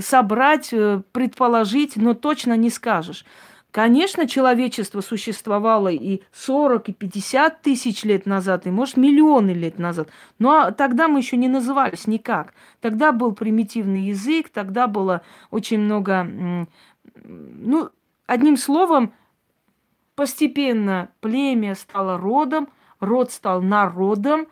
[0.00, 3.24] собрать, э, предположить, но точно не скажешь.
[3.72, 10.10] Конечно, человечество существовало и 40, и 50 тысяч лет назад, и, может, миллионы лет назад.
[10.38, 12.52] Но тогда мы еще не назывались никак.
[12.80, 16.66] Тогда был примитивный язык, тогда было очень много...
[17.24, 17.88] Ну,
[18.26, 19.14] одним словом,
[20.16, 22.68] постепенно племя стало родом,
[23.00, 24.48] род стал народом,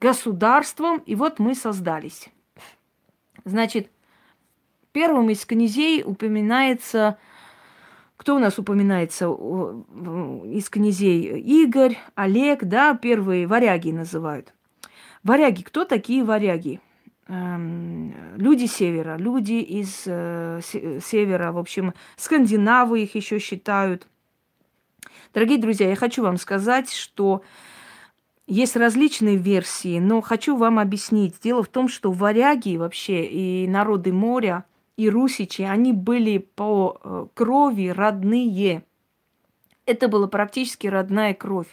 [0.00, 2.28] государством, и вот мы создались.
[3.44, 3.88] Значит,
[4.90, 7.18] первым из князей упоминается
[8.22, 11.40] кто у нас упоминается из князей?
[11.40, 14.54] Игорь, Олег, да, первые варяги называют.
[15.24, 16.80] Варяги, кто такие варяги?
[17.26, 24.06] Эм, люди севера, люди из э, севера, в общем, скандинавы их еще считают.
[25.34, 27.42] Дорогие друзья, я хочу вам сказать, что
[28.46, 31.40] есть различные версии, но хочу вам объяснить.
[31.42, 34.64] Дело в том, что варяги вообще и народы моря–
[35.02, 38.84] и русичи, они были по э, крови родные.
[39.84, 41.66] Это была практически родная кровь.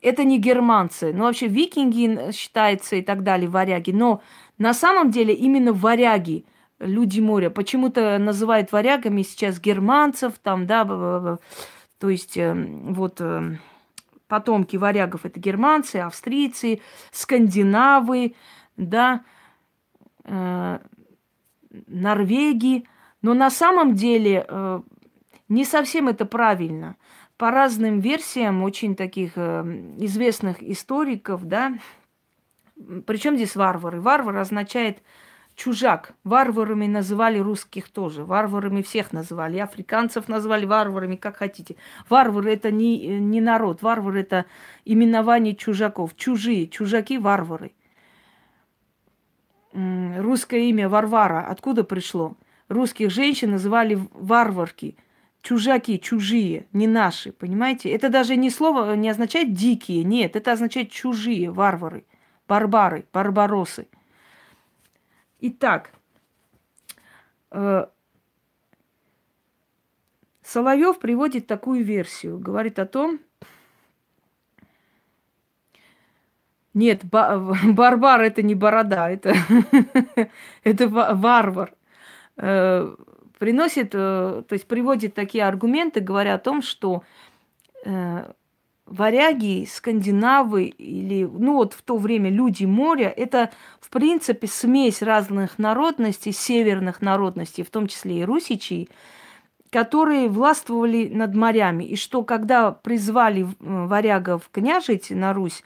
[0.00, 1.12] Это не германцы.
[1.12, 3.90] Ну, вообще, викинги считаются и так далее, варяги.
[3.90, 4.22] Но
[4.58, 6.44] на самом деле именно варяги,
[6.78, 13.58] люди моря, почему-то называют варягами сейчас германцев, там, да, то есть эм, вот эм,
[14.28, 16.80] потомки варягов это германцы, австрийцы,
[17.10, 18.34] скандинавы,
[18.76, 19.24] да,
[20.24, 20.78] э,
[21.86, 22.86] Норвегии.
[23.22, 24.80] Но на самом деле э,
[25.48, 26.96] не совсем это правильно.
[27.36, 29.62] По разным версиям очень таких э,
[29.98, 31.74] известных историков, да,
[33.06, 34.00] причем здесь варвары?
[34.00, 35.02] Варвар означает
[35.54, 36.12] чужак.
[36.24, 38.24] Варварами называли русских тоже.
[38.24, 39.58] Варварами всех называли.
[39.58, 41.76] Африканцев назвали варварами, как хотите.
[42.08, 43.82] Варвары это не, не народ.
[43.82, 44.46] Варвары это
[44.84, 46.16] именование чужаков.
[46.16, 47.72] Чужие, чужаки, варвары
[49.74, 52.36] русское имя Варвара откуда пришло?
[52.68, 54.96] Русских женщин называли варварки,
[55.42, 57.90] чужаки, чужие, не наши, понимаете?
[57.90, 62.04] Это даже не слово, не означает дикие, нет, это означает чужие, варвары,
[62.48, 63.86] барбары, барбаросы.
[65.40, 65.90] Итак,
[67.50, 67.86] э,
[70.42, 73.20] Соловьев приводит такую версию, говорит о том,
[76.74, 79.34] Нет, барбар это не борода, это,
[80.64, 81.72] это варвар.
[82.36, 82.94] Э,
[83.38, 87.04] приносит, э, то есть приводит такие аргументы, говоря о том, что
[87.84, 88.32] э,
[88.86, 93.50] варяги, скандинавы или, ну вот в то время люди моря, это
[93.80, 98.88] в принципе смесь разных народностей, северных народностей, в том числе и русичей,
[99.70, 101.84] которые властвовали над морями.
[101.84, 105.62] И что когда призвали варягов княжить на Русь,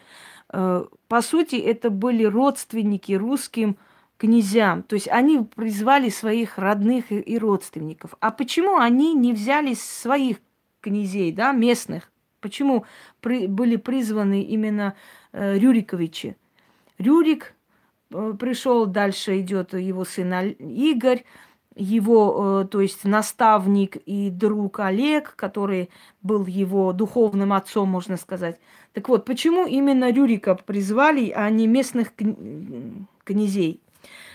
[1.09, 3.77] по сути, это были родственники русским
[4.19, 4.83] князьям.
[4.83, 8.15] То есть они призвали своих родных и родственников.
[8.21, 10.39] А почему они не взяли своих
[10.81, 12.13] князей, да, местных?
[12.41, 12.85] Почему
[13.21, 14.95] при, были призваны именно
[15.33, 16.37] э, Рюриковичи?
[16.99, 17.55] Рюрик
[18.11, 21.25] э, пришел, дальше идет его сын Игорь,
[21.75, 25.91] его, э, то есть наставник и друг Олег, который
[26.23, 28.59] был его духовным отцом, можно сказать.
[28.99, 32.09] Так вот, почему именно Рюрика призвали, а не местных
[33.23, 33.81] князей?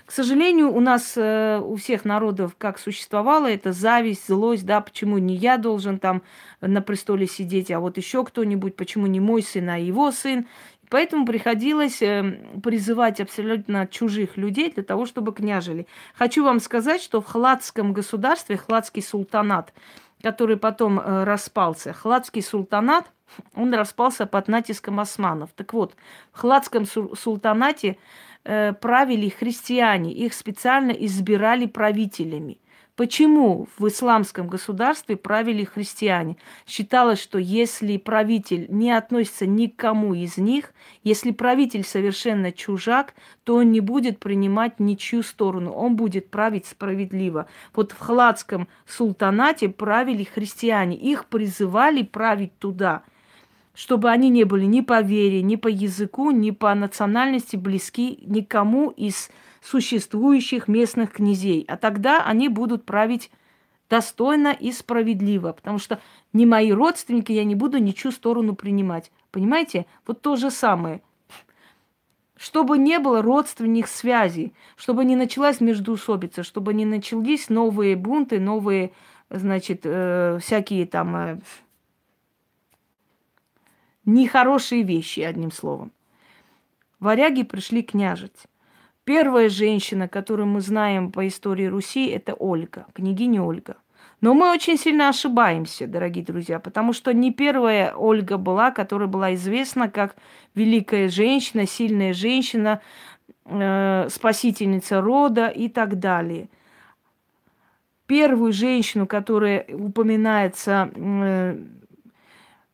[0.05, 5.17] К сожалению, у нас, э, у всех народов, как существовало, это зависть, злость, да, почему
[5.17, 6.21] не я должен там
[6.61, 10.47] на престоле сидеть, а вот еще кто-нибудь, почему не мой сын, а его сын.
[10.89, 15.87] Поэтому приходилось э, призывать абсолютно чужих людей для того, чтобы княжили.
[16.13, 19.73] Хочу вам сказать, что в Хладском государстве, Хладский султанат,
[20.21, 23.11] который потом э, распался, Хладский султанат,
[23.55, 25.51] он распался под натиском османов.
[25.55, 25.95] Так вот,
[26.31, 27.97] в Хладском султанате
[28.43, 32.59] э, правили христиане, их специально избирали правителями.
[32.95, 36.37] Почему в исламском государстве правили христиане?
[36.67, 40.71] Считалось, что если правитель не относится ни к кому из них,
[41.03, 43.15] если правитель совершенно чужак,
[43.45, 47.47] то он не будет принимать ничью сторону, он будет править справедливо.
[47.73, 53.01] Вот в Хладском султанате правили христиане, их призывали править туда,
[53.73, 58.89] чтобы они не были ни по вере, ни по языку, ни по национальности близки никому
[58.89, 59.29] из
[59.61, 61.65] существующих местных князей.
[61.67, 63.31] А тогда они будут править
[63.89, 65.99] достойно и справедливо, потому что
[66.33, 69.11] не мои родственники, я не буду ничью сторону принимать.
[69.31, 69.85] Понимаете?
[70.05, 71.01] Вот то же самое.
[72.35, 78.91] Чтобы не было родственных связей, чтобы не началась междуусобица, чтобы не начались новые бунты, новые,
[79.29, 81.39] значит, э, всякие там э,
[84.05, 85.91] нехорошие вещи, одним словом.
[86.99, 88.47] Варяги пришли княжить.
[89.03, 93.75] Первая женщина, которую мы знаем по истории Руси, это Ольга, княгиня Ольга.
[94.21, 99.33] Но мы очень сильно ошибаемся, дорогие друзья, потому что не первая Ольга была, которая была
[99.33, 100.15] известна как
[100.55, 102.79] великая женщина, сильная женщина,
[103.43, 106.47] э, спасительница рода и так далее.
[108.05, 111.57] Первую женщину, которая упоминается э,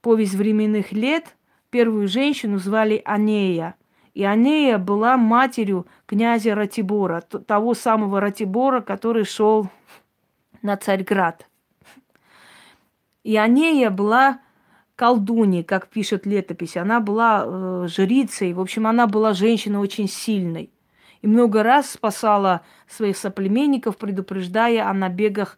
[0.01, 1.35] повесть временных лет,
[1.69, 3.75] первую женщину звали Анея.
[4.13, 9.69] И Анея была матерью князя Ратибора, того самого Ратибора, который шел
[10.61, 11.47] на Царьград.
[13.23, 14.41] И Анея была
[14.95, 16.75] колдуньей, как пишет летопись.
[16.75, 18.51] Она была э, жрицей.
[18.53, 20.71] В общем, она была женщиной очень сильной.
[21.21, 25.57] И много раз спасала своих соплеменников, предупреждая о набегах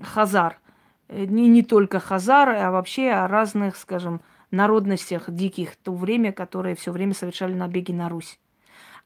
[0.00, 0.60] хазар.
[1.08, 6.74] Э, не, не только хазар, а вообще о разных, скажем, народностях диких то время, которые
[6.74, 8.38] все время совершали набеги на Русь.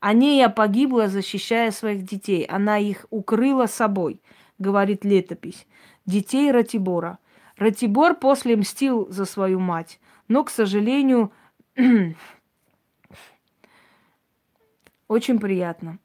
[0.01, 2.45] Анея погибла, защищая своих детей.
[2.45, 4.21] Она их укрыла собой,
[4.59, 5.67] говорит летопись.
[6.07, 7.19] Детей Ратибора.
[7.57, 11.33] Ратибор после мстил за свою мать, но, к сожалению,
[15.07, 15.99] очень приятно.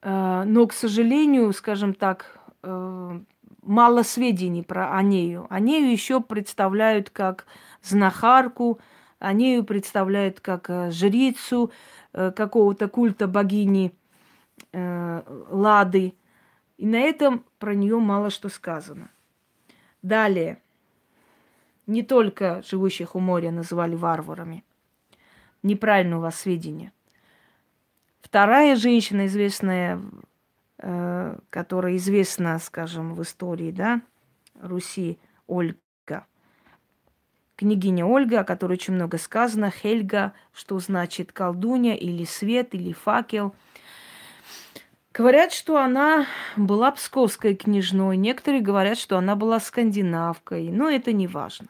[0.00, 3.20] Э, но, к сожалению, скажем так, э,
[3.62, 5.46] мало сведений про Анею.
[5.50, 7.46] Анею еще представляют как
[7.82, 8.80] знахарку,
[9.18, 11.72] Анею представляют как э, жрицу
[12.12, 13.94] какого-то культа богини
[14.74, 16.14] Лады.
[16.76, 19.08] И на этом про нее мало что сказано.
[20.02, 20.60] Далее.
[21.86, 24.64] Не только живущих у моря называли варварами.
[25.62, 26.92] Неправильно у вас сведения.
[28.20, 30.00] Вторая женщина, известная, э,
[31.50, 34.02] которая известна, скажем, в истории, да,
[34.60, 35.78] Руси, Ольга.
[37.56, 43.54] Княгиня Ольга, о которой очень много сказано, Хельга, что значит колдунья или свет, или факел–
[45.14, 46.26] Говорят, что она
[46.56, 51.66] была псковской княжной, некоторые говорят, что она была скандинавкой, но это не важно.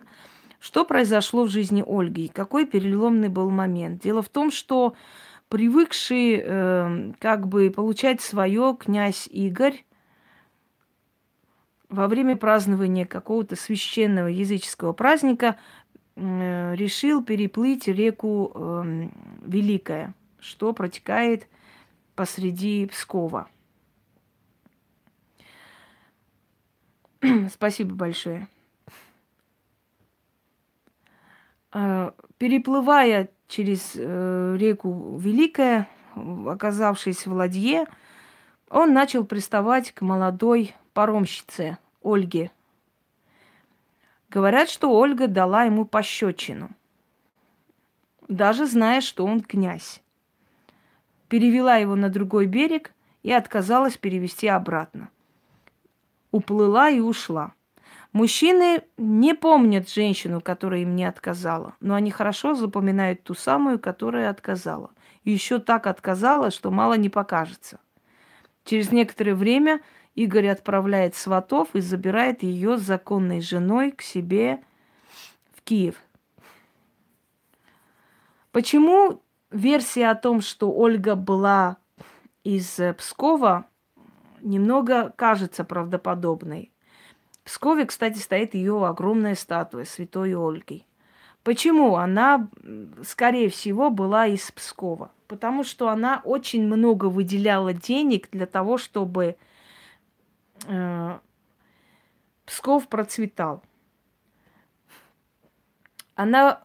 [0.60, 2.28] Что произошло в жизни Ольги?
[2.28, 4.00] Какой переломный был момент?
[4.00, 4.94] Дело в том, что
[5.53, 9.84] привыкший э, как бы получать свое князь Игорь
[11.90, 15.59] во время празднования какого-то священного языческого праздника
[16.16, 19.09] э, решил переплыть реку э,
[19.44, 21.46] Великая, что протекает
[22.14, 23.46] посреди Пскова.
[27.53, 28.48] Спасибо большое.
[31.72, 35.86] А, переплывая через э, реку Великая,
[36.46, 37.84] оказавшись в ладье,
[38.70, 42.50] он начал приставать к молодой паромщице Ольге.
[44.30, 46.70] Говорят, что Ольга дала ему пощечину,
[48.26, 50.00] даже зная, что он князь
[51.28, 52.92] перевела его на другой берег
[53.22, 55.09] и отказалась перевести обратно.
[56.30, 57.53] Уплыла и ушла.
[58.12, 64.28] Мужчины не помнят женщину, которая им не отказала, но они хорошо запоминают ту самую, которая
[64.28, 64.90] отказала.
[65.24, 67.80] И еще так отказала, что мало не покажется.
[68.64, 69.80] Через некоторое время
[70.14, 74.62] Игорь отправляет сватов и забирает ее с законной женой к себе
[75.54, 75.96] в Киев.
[78.50, 81.78] Почему версия о том, что Ольга была
[82.44, 83.64] из э, Пскова,
[84.42, 86.72] немного кажется правдоподобной.
[87.43, 90.84] В Пскове, кстати, стоит ее огромная статуя святой Ольги.
[91.43, 91.97] Почему?
[91.97, 92.49] Она,
[93.03, 95.11] скорее всего, была из Пскова.
[95.26, 99.36] Потому что она очень много выделяла денег для того, чтобы
[100.66, 101.18] э,
[102.45, 103.62] Псков процветал.
[106.14, 106.62] Она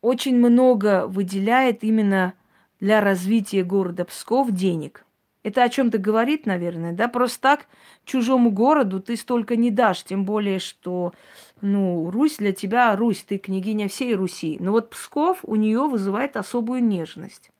[0.00, 2.34] очень много выделяет именно
[2.78, 5.04] для развития города Псков денег.
[5.42, 7.08] Это о чем-то говорит, наверное, да?
[7.08, 7.66] Просто так
[8.04, 11.14] чужому городу ты столько не дашь, тем более, что,
[11.62, 14.58] ну, Русь для тебя Русь, ты княгиня всей Руси.
[14.60, 17.50] Но вот Псков у нее вызывает особую нежность.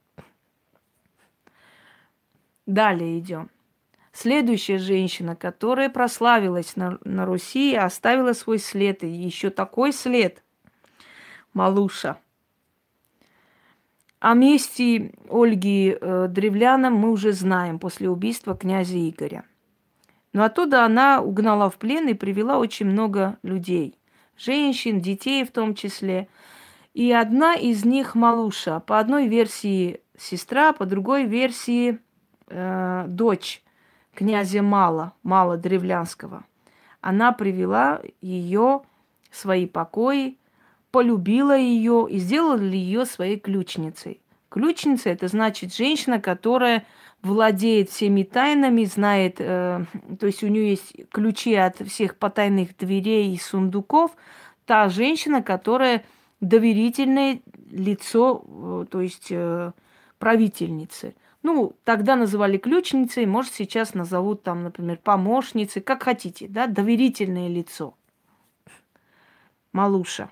[2.67, 3.51] Далее идем.
[4.13, 10.43] Следующая женщина, которая прославилась на, на Руси, оставила свой след, и еще такой след.
[11.55, 12.19] Малуша–
[14.21, 19.45] о месте Ольги э, Древляна мы уже знаем после убийства князя Игоря.
[20.35, 23.99] Но оттуда она угнала в плен и привела очень много людей.
[24.37, 26.29] Женщин, детей в том числе.
[26.93, 28.81] И одна из них Малуша.
[28.81, 31.99] По одной версии сестра, по другой версии
[32.49, 33.63] э, дочь
[34.15, 36.45] князя Мала, Мала Древлянского.
[37.01, 38.83] Она привела ее
[39.31, 40.37] в свои покои,
[40.91, 44.21] полюбила ее и сделала ее своей ключницей.
[44.49, 46.85] Ключница это значит женщина, которая
[47.23, 49.85] владеет всеми тайнами, знает, э,
[50.19, 54.13] то есть у нее есть ключи от всех потайных дверей и сундуков.
[54.65, 56.05] Та женщина, которая
[56.41, 59.73] доверительное лицо, э, то есть э,
[60.19, 61.15] правительницы.
[61.43, 67.95] Ну, тогда называли ключницей, может, сейчас назовут там, например, помощницей, как хотите, да, доверительное лицо.
[69.73, 70.31] Малуша.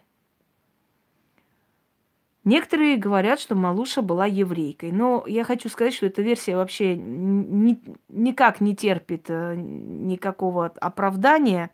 [2.49, 7.79] Некоторые говорят, что Малуша была еврейкой, но я хочу сказать, что эта версия вообще ни,
[8.09, 11.71] никак не терпит э, никакого оправдания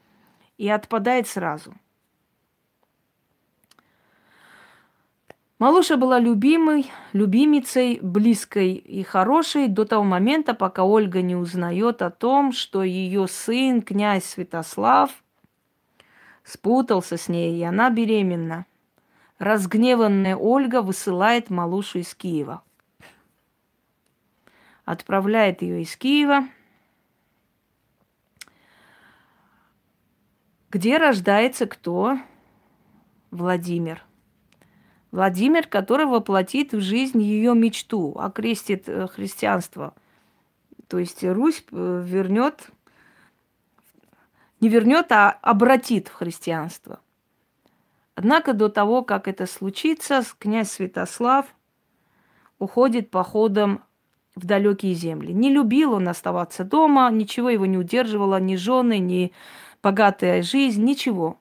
[0.58, 1.74] и отпадает сразу.
[5.60, 12.10] Малуша была любимой, любимицей, близкой и хорошей до того момента, пока Ольга не узнает о
[12.10, 15.12] том, что ее сын, князь Святослав,
[16.42, 18.66] спутался с ней, и она беременна.
[19.38, 22.62] Разгневанная Ольга высылает Малушу из Киева.
[24.84, 26.48] Отправляет ее из Киева,
[30.74, 32.18] где рождается кто?
[33.30, 34.04] Владимир.
[35.12, 39.94] Владимир, который воплотит в жизнь ее мечту, окрестит э, христианство.
[40.88, 42.70] То есть Русь э, вернет,
[44.58, 46.98] не вернет, а обратит в христианство.
[48.14, 51.46] Однако до того, как это случится, князь Святослав
[52.58, 53.82] уходит походом
[54.36, 55.32] в далекие земли.
[55.32, 59.32] Не любил он оставаться дома, ничего его не удерживало, ни жены, ни
[59.82, 61.40] богатая жизнь, ничего.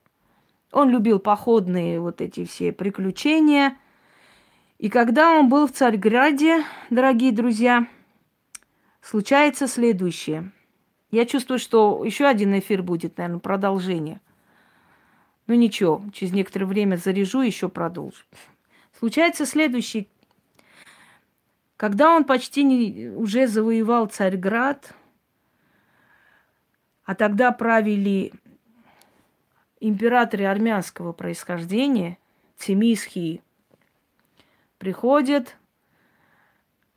[0.71, 3.77] Он любил походные вот эти все приключения.
[4.79, 7.87] И когда он был в Царьграде, дорогие друзья,
[9.01, 10.51] случается следующее.
[11.11, 14.19] Я чувствую, что еще один эфир будет, наверное, продолжение–
[15.47, 18.23] ну ничего, через некоторое время заряжу, еще продолжу.
[18.97, 20.07] Случается следующий.
[21.75, 24.93] Когда он почти не, уже завоевал Царьград,
[27.03, 28.31] а тогда правили
[29.81, 32.17] императоры армянского происхождения,
[32.55, 33.41] Цимисхии,
[34.77, 35.57] приходят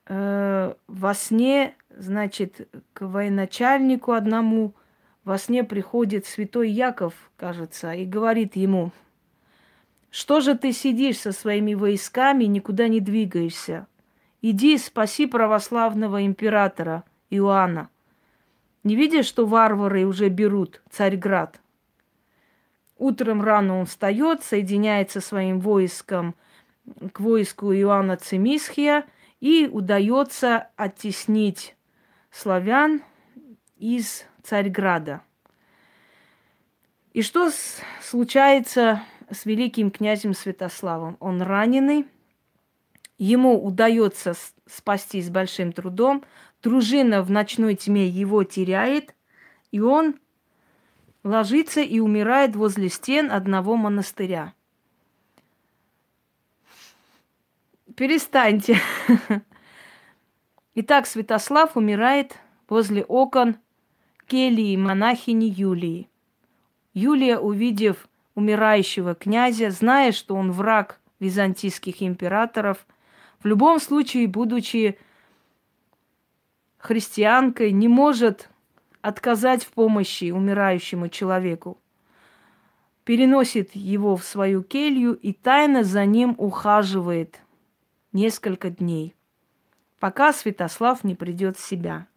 [0.07, 4.73] э, во сне, значит, к военачальнику одному–
[5.27, 8.93] во сне приходит святой Яков, кажется, и говорит ему,
[10.09, 13.89] что же ты сидишь со своими войсками, никуда не двигаешься?
[14.41, 17.91] Иди спаси православного императора Иоанна.
[18.85, 21.61] Не видишь, что варвары уже берут Царьград?
[22.97, 26.37] Утром рано он встает, соединяется своим войском
[27.13, 29.07] к войску Иоанна Цимисхия
[29.41, 31.75] и удается оттеснить
[32.31, 33.03] славян
[33.77, 35.23] из Царьграда.
[37.13, 37.51] И что
[38.01, 41.17] случается с великим князем Святославом?
[41.19, 42.07] Он раненый,
[43.19, 44.35] ему удается
[44.67, 46.25] спасти с большим трудом,
[46.63, 49.15] дружина в ночной тьме его теряет,
[49.73, 50.21] и он
[51.25, 54.55] ложится и умирает возле стен одного монастыря.
[57.97, 58.79] Перестаньте.
[60.75, 62.37] Итак, Святослав умирает
[62.69, 63.57] возле окон
[64.27, 66.09] келии монахини Юлии.
[66.95, 72.87] Юлия, увидев умирающего князя, зная, что он враг византийских императоров,
[73.41, 74.99] в любом случае, будучи
[76.79, 78.51] христианкой, не может
[79.01, 81.79] отказать в помощи умирающему человеку.
[83.05, 87.41] Переносит его в свою келью и тайно за ним ухаживает
[88.13, 89.15] несколько дней,
[90.01, 92.09] пока Святослав не придет в себя.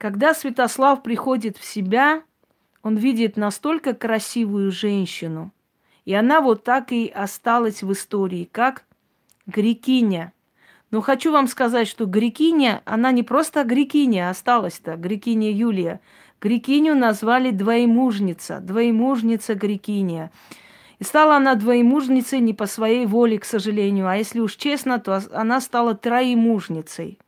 [0.00, 2.22] Когда Святослав приходит в себя,
[2.82, 5.52] он видит настолько красивую женщину,
[6.06, 8.86] и она вот так и осталась в истории, как
[9.44, 10.32] Грекиня.
[10.90, 16.00] Но хочу вам сказать, что Грекиня, она не просто Грекиня осталась-то, Грекиня Юлия.
[16.40, 20.30] Грекиню назвали двоемужница, двоемужница Грекиня.
[20.98, 25.22] И стала она двоемужницей не по своей воле, к сожалению, а если уж честно, то
[25.34, 27.18] она стала троемужницей.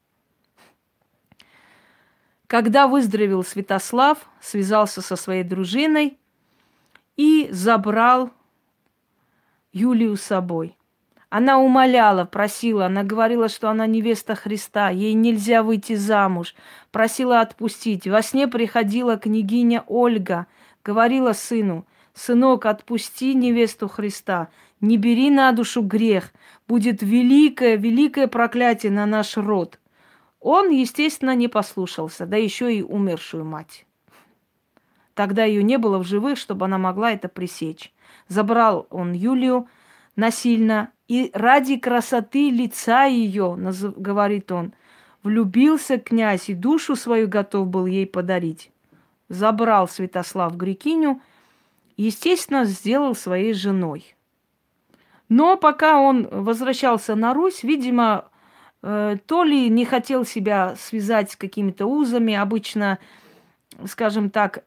[2.53, 6.19] Когда выздоровел Святослав, связался со своей дружиной
[7.17, 8.31] и забрал
[9.73, 10.77] Юлию с собой.
[11.31, 16.55] Она умоляла, просила, она говорила, что она невеста Христа, ей нельзя выйти замуж,
[16.91, 18.07] просила отпустить.
[18.07, 20.47] Во сне приходила княгиня Ольга,
[20.85, 24.49] говорила сыну, «Сынок, отпусти невесту Христа,
[24.83, 26.35] не бери на душу грех,
[26.69, 29.79] будет великое, великое проклятие на наш род».
[30.43, 33.87] Он, естественно, не послушался, да еще и умершую мать.
[35.15, 37.93] Тогда ее не было в живых, чтобы она могла это пресечь.
[38.27, 39.69] Забрал он Юлию
[40.17, 43.57] насильно, и ради красоты лица ее,
[43.97, 44.73] говорит он,
[45.23, 48.73] влюбился князь и душу свою готов был ей подарить.
[49.29, 51.23] Забрал Святослав Грекиню,
[51.97, 54.17] естественно, сделал своей женой.
[55.29, 58.27] Но пока он возвращался на Русь, видимо,
[58.83, 62.99] то ли не хотел себя связать с какими-то узами, обычно,
[63.87, 64.65] скажем так,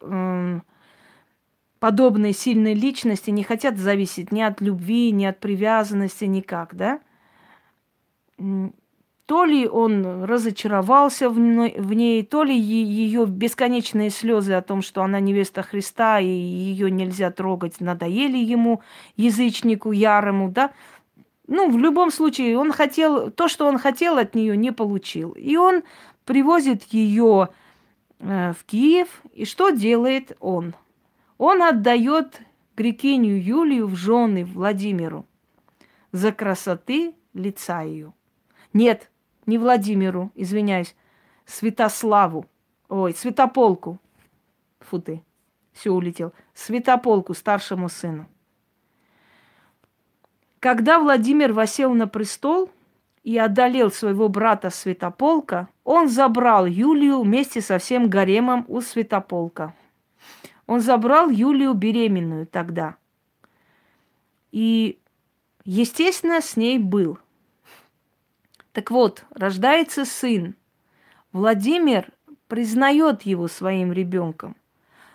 [1.80, 6.99] подобные сильные личности не хотят зависеть ни от любви, ни от привязанности, никак, да?
[9.26, 15.20] То ли он разочаровался в ней, то ли ее бесконечные слезы о том, что она
[15.20, 18.82] невеста Христа и ее нельзя трогать, надоели ему,
[19.18, 20.72] язычнику ярому, да?
[21.48, 25.32] Ну, в любом случае, он хотел, то, что он хотел от нее, не получил.
[25.32, 25.84] И он
[26.26, 27.50] привозит ее
[28.20, 30.74] э, в Киев, и что делает он?
[31.38, 32.41] Он отдает
[32.76, 35.26] Грекиню Юлию в жены Владимиру
[36.12, 38.14] за красоты лица ее.
[38.74, 39.12] Нет,
[39.46, 40.96] не Владимиру, извиняюсь,
[41.46, 42.46] Святославу.
[42.89, 44.00] Ой, Святополку.
[44.80, 45.22] Фу ты,
[45.74, 46.34] все улетел.
[46.54, 48.28] Святополку, старшему сыну.
[50.66, 52.72] Когда Владимир восел на престол
[53.22, 59.76] и одолел своего брата Святополка, он забрал Юлию вместе со всем гаремом у Святополка.
[60.66, 62.95] Он забрал Юлию беременную тогда.
[64.51, 64.97] И,
[65.66, 67.20] естественно, с ней был.
[68.72, 70.55] Так вот, рождается сын.
[71.32, 72.09] Владимир
[72.47, 74.55] признает его своим ребенком.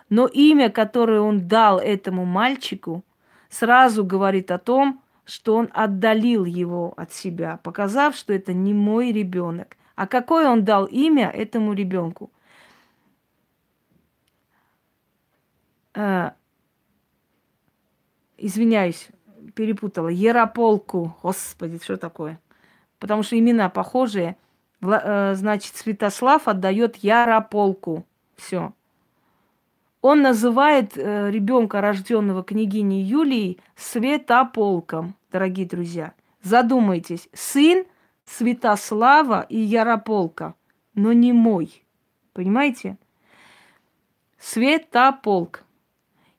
[0.07, 3.03] Но имя, которое он дал этому мальчику,
[3.49, 5.01] сразу говорит о том,
[5.31, 9.77] что он отдалил его от себя, показав, что это не мой ребенок.
[9.95, 12.31] А какое он дал имя этому ребенку?
[15.93, 16.31] э,
[18.37, 19.09] извиняюсь,
[19.55, 21.15] перепутала, Ярополку.
[21.23, 22.39] Господи, что такое?
[22.99, 24.37] Потому что имена похожие.
[24.79, 28.05] Вла, э, значит, Святослав отдает Ярополку.
[28.35, 28.73] Все.
[30.01, 36.13] Он называет э, ребенка, рожденного княгиней Юлией, Светополком, дорогие друзья.
[36.43, 37.85] Задумайтесь, сын
[38.25, 40.55] Святослава и Ярополка,
[40.93, 41.83] но не мой.
[42.33, 42.97] Понимаете?
[44.39, 45.63] Светополк.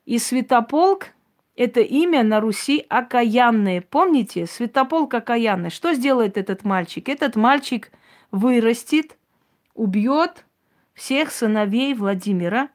[0.04, 1.08] И Святополк–
[1.56, 3.80] это имя на Руси окаянное.
[3.80, 5.70] Помните, Святополк окаянный.
[5.70, 7.08] Что сделает этот мальчик?
[7.08, 7.92] Этот мальчик
[8.30, 9.16] вырастет,
[9.74, 10.44] убьет
[10.94, 12.68] всех сыновей Владимира,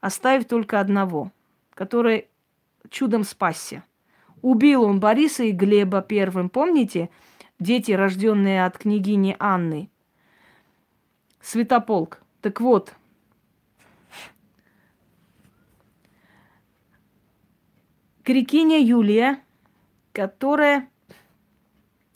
[0.00, 1.30] оставив только одного,
[1.74, 2.28] который
[2.90, 3.84] чудом спасся.
[4.42, 7.08] Убил он Бориса и Глеба первым, помните?
[7.58, 9.88] Дети, рожденные от княгини Анны.
[11.40, 12.20] Святополк.
[12.40, 12.94] Так вот,
[18.24, 19.40] Крикиня Юлия,
[20.12, 20.88] которая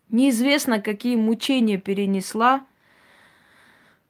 [0.08, 2.66] неизвестно какие мучения перенесла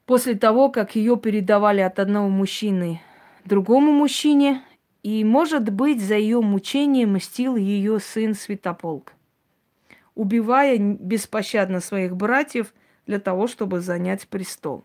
[0.05, 3.01] после того, как ее передавали от одного мужчины
[3.47, 4.61] другому мужчине,
[5.07, 9.13] и, может быть, за ее мучение мстил ее сын Святополк,
[10.15, 12.73] убивая беспощадно своих братьев
[13.05, 14.83] для того, чтобы занять престол.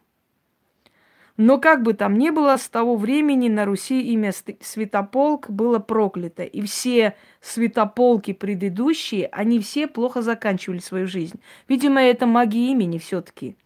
[1.36, 6.44] Но как бы там ни было, с того времени на Руси имя Святополк было проклято.
[6.44, 11.40] И все святополки предыдущие, они все плохо заканчивали свою жизнь.
[11.66, 13.56] Видимо, это магия имени все-таки.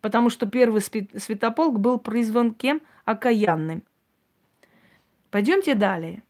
[0.00, 2.82] Потому что первый святополк был призван кем?
[3.04, 3.82] Окаянным.
[5.34, 6.22] Пойдемте далее.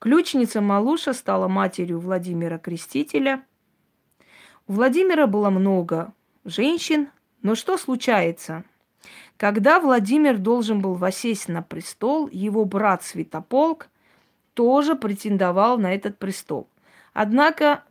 [0.00, 3.42] Ключница Малуша стала матерью Владимира Крестителя.
[4.66, 6.12] У Владимира было много
[6.44, 7.08] женщин,
[7.40, 8.64] но что случается?
[9.38, 13.88] Когда Владимир должен был восесть на престол, его брат Святополк
[14.52, 16.68] тоже претендовал на этот престол.
[17.14, 17.82] Однако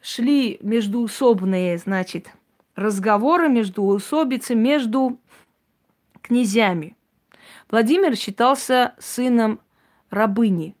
[0.00, 2.28] шли междуусобные, значит,
[2.74, 5.16] разговоры между усобицы, между
[6.22, 6.96] князьями.
[7.70, 9.60] Владимир считался сыном
[10.10, 10.74] рабыни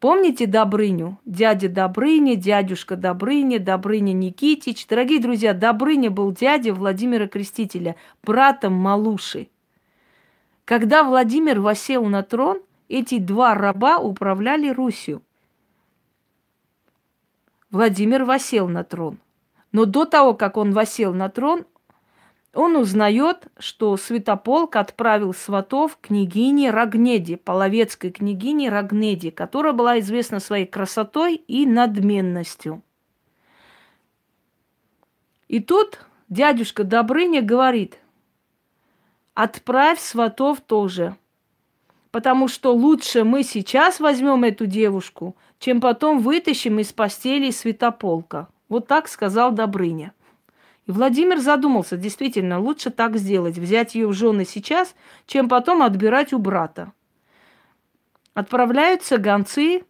[0.00, 1.18] Помните Добрыню?
[1.24, 4.86] Дядя Добрыня, дядюшка Добрыня, Добрыня Никитич.
[4.86, 9.48] Дорогие друзья, Добрыня был дядя Владимира Крестителя, братом Малуши.
[10.64, 15.20] Когда Владимир восел на трон, эти два раба управляли Русью.
[17.70, 19.18] Владимир восел на трон.
[19.72, 21.66] Но до того, как он восел на трон,
[22.54, 30.66] он узнает, что Святополк отправил сватов княгине Рогнеди, половецкой княгине Рогнеди, которая была известна своей
[30.66, 32.82] красотой и надменностью.
[35.46, 37.98] И тут дядюшка Добрыня говорит,
[39.34, 41.16] отправь сватов тоже,
[42.10, 48.48] потому что лучше мы сейчас возьмем эту девушку, чем потом вытащим из постели Святополка.
[48.68, 50.12] Вот так сказал Добрыня.
[50.88, 54.94] И Владимир задумался, действительно, лучше так сделать, взять ее в жены сейчас,
[55.26, 56.92] чем потом отбирать у брата.
[58.32, 59.84] Отправляются гонцы,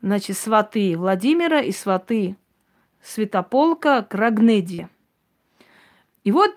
[0.00, 2.36] значит, сваты Владимира и сваты
[3.02, 4.88] Святополка к Рагнеди.
[6.24, 6.56] И вот,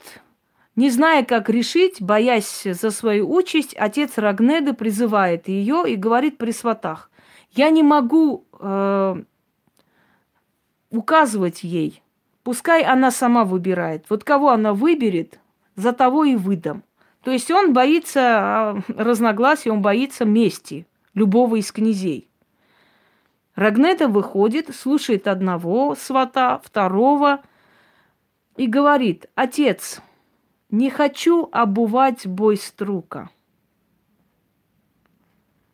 [0.78, 6.52] не зная, как решить, боясь за свою участь, отец Рагнеды призывает ее и говорит при
[6.52, 7.12] сватах,
[7.52, 9.24] я не могу э,
[10.90, 12.02] указывать ей,
[12.46, 14.06] пускай она сама выбирает.
[14.08, 15.40] Вот кого она выберет,
[15.76, 16.84] за того и выдам.
[17.24, 22.30] То есть он боится а, разногласий, он боится мести любого из князей.
[23.56, 27.42] Рагнета выходит, слушает одного свата, второго
[28.58, 30.02] и говорит, отец,
[30.70, 33.32] не хочу обувать бой струка.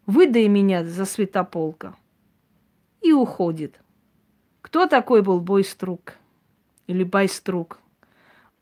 [0.05, 1.97] Выдай меня за святополка.
[3.01, 3.82] И уходит.
[4.61, 6.20] Кто такой был бойструк?
[6.88, 7.80] Или байструк?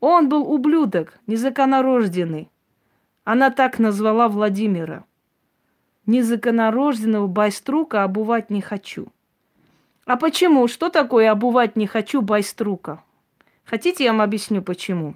[0.00, 2.50] Он был ублюдок, незаконорожденный.
[3.24, 5.04] Она так назвала Владимира
[6.10, 9.08] незаконорожденного байструка обувать не хочу.
[10.04, 10.66] А почему?
[10.68, 13.02] Что такое обувать не хочу байструка?
[13.64, 15.14] Хотите, я вам объясню, почему?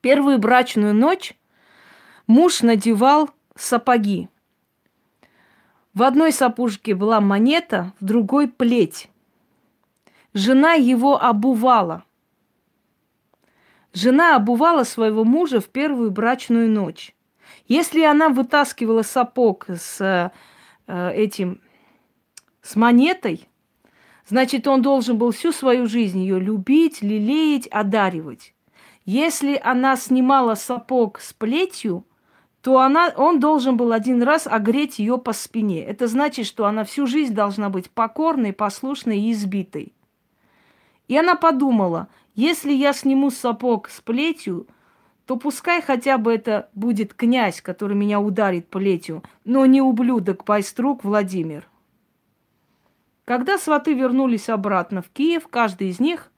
[0.00, 1.34] Первую брачную ночь
[2.26, 4.28] муж надевал сапоги.
[5.92, 9.09] В одной сапожке была монета, в другой плеть.
[10.32, 12.04] Жена его обувала.
[13.92, 17.14] Жена обувала своего мужа в первую брачную ночь.
[17.66, 20.00] Если она вытаскивала сапог с
[20.86, 21.60] э, этим,
[22.62, 23.48] с монетой,
[24.28, 28.54] значит, он должен был всю свою жизнь ее любить, лелеять, одаривать.
[29.04, 32.06] Если она снимала сапог с плетью,
[32.62, 35.82] то она, он должен был один раз огреть ее по спине.
[35.82, 39.94] Это значит, что она всю жизнь должна быть покорной, послушной и избитой.
[41.10, 42.06] И она подумала,
[42.36, 44.68] если я сниму сапог с плетью,
[45.26, 51.02] то пускай хотя бы это будет князь, который меня ударит плетью, но не ублюдок Байструк
[51.02, 51.68] Владимир.
[53.24, 56.30] Когда сваты вернулись обратно в Киев, каждый из них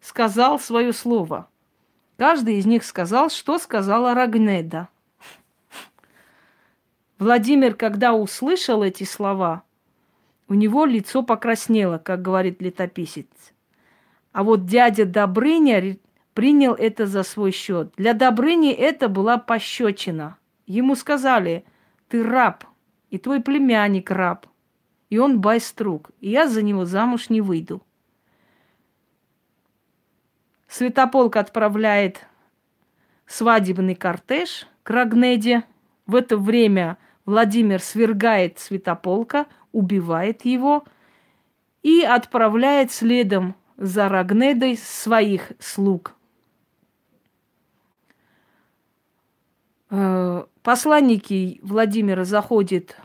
[0.00, 1.48] сказал свое слово.
[2.16, 4.90] Каждый из них сказал, что сказала Рагнеда.
[7.18, 9.64] Владимир, когда услышал эти слова,
[10.46, 13.26] у него лицо покраснело, как говорит летописец.
[14.32, 15.98] А вот дядя Добрыня
[16.34, 17.92] принял это за свой счет.
[17.96, 20.36] Для Добрыни это была пощечина.
[20.66, 21.64] Ему сказали,
[22.08, 22.64] ты раб,
[23.10, 24.46] и твой племянник раб,
[25.08, 27.82] и он байструк, и я за него замуж не выйду.
[30.68, 32.24] Святополк отправляет
[33.26, 35.64] свадебный кортеж к Рагнеде.
[36.06, 40.84] В это время Владимир свергает Святополка, убивает его
[41.82, 46.14] и отправляет следом за Рагнедой своих слуг–
[49.90, 52.96] Э, посланники Владимира заходят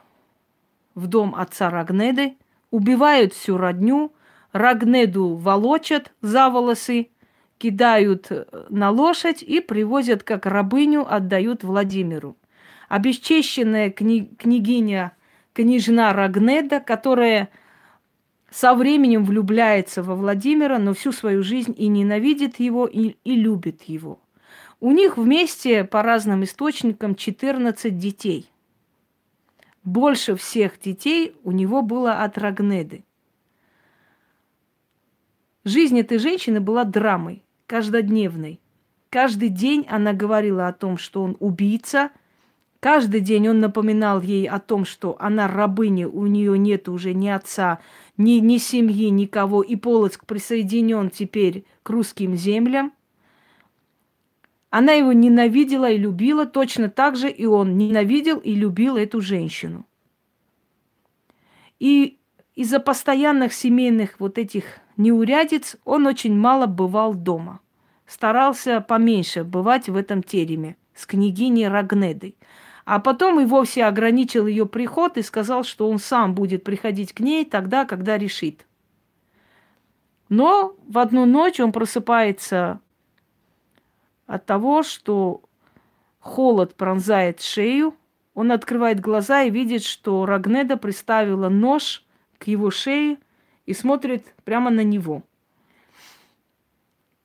[0.93, 2.37] в дом отца Рагнеды,
[2.69, 4.13] убивают всю родню,
[4.53, 7.09] Рагнеду волочат за волосы,
[7.57, 12.37] кидают э, на лошадь и привозят как рабыню, отдают Владимиру.
[12.87, 15.13] Обесчещенная кни- княгиня,
[15.53, 17.49] княжна Рагнеда, которая
[18.55, 23.83] со временем влюбляется во Владимира, но всю свою жизнь и ненавидит его, и, и любит
[23.83, 24.21] его.
[24.79, 28.49] У них вместе, по разным источникам, 14 детей.
[29.83, 33.03] Больше всех детей у него было от Рагнеды.
[35.65, 38.61] Жизнь этой женщины была драмой, каждодневной.
[39.09, 42.09] Каждый день она говорила о том, что он убийца.
[42.79, 47.27] Каждый день он напоминал ей о том, что она рабыня, у нее нет уже ни
[47.27, 47.79] отца,
[48.17, 52.93] ни, ни семьи, никого, и Полоцк присоединен теперь к русским землям.
[54.69, 59.85] Она его ненавидела и любила, точно так же и он ненавидел и любил эту женщину.
[61.79, 62.17] И
[62.55, 67.59] из-за постоянных семейных вот этих неурядиц он очень мало бывал дома.
[68.07, 72.35] Старался поменьше бывать в этом тереме с княгиней Рагнедой.
[72.85, 77.19] А потом и вовсе ограничил ее приход и сказал, что он сам будет приходить к
[77.19, 78.65] ней тогда, когда решит.
[80.29, 82.79] Но в одну ночь он просыпается
[84.27, 85.41] от того, что
[86.19, 87.95] холод пронзает шею.
[88.35, 92.03] Он открывает глаза и видит, что Рагнеда приставила нож
[92.37, 93.17] к его шее
[93.65, 95.23] и смотрит прямо на него.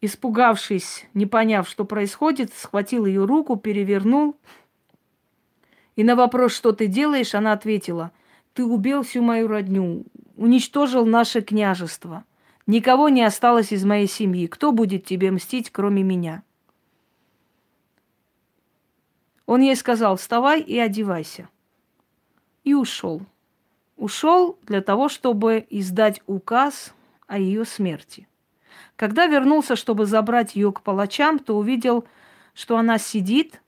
[0.03, 4.37] Испугавшись, не поняв, что происходит, схватил ее руку, перевернул.
[6.01, 8.11] И на вопрос, что ты делаешь, она ответила,
[8.55, 12.25] ты убил всю мою родню, уничтожил наше княжество.
[12.67, 14.47] Никого не осталось из моей семьи.
[14.47, 16.43] Кто будет тебе мстить, кроме меня?
[19.45, 21.51] Он ей сказал, вставай и одевайся.
[22.65, 23.21] И ушел.
[23.99, 26.95] Ушел для того, чтобы издать указ
[27.27, 28.27] о ее смерти.
[28.97, 32.07] Когда вернулся, чтобы забрать ее к палачам, то увидел,
[32.55, 33.61] что она сидит,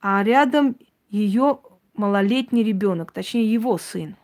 [0.00, 0.76] а рядом
[1.08, 1.60] ее
[1.94, 4.16] малолетний ребенок, точнее его сын,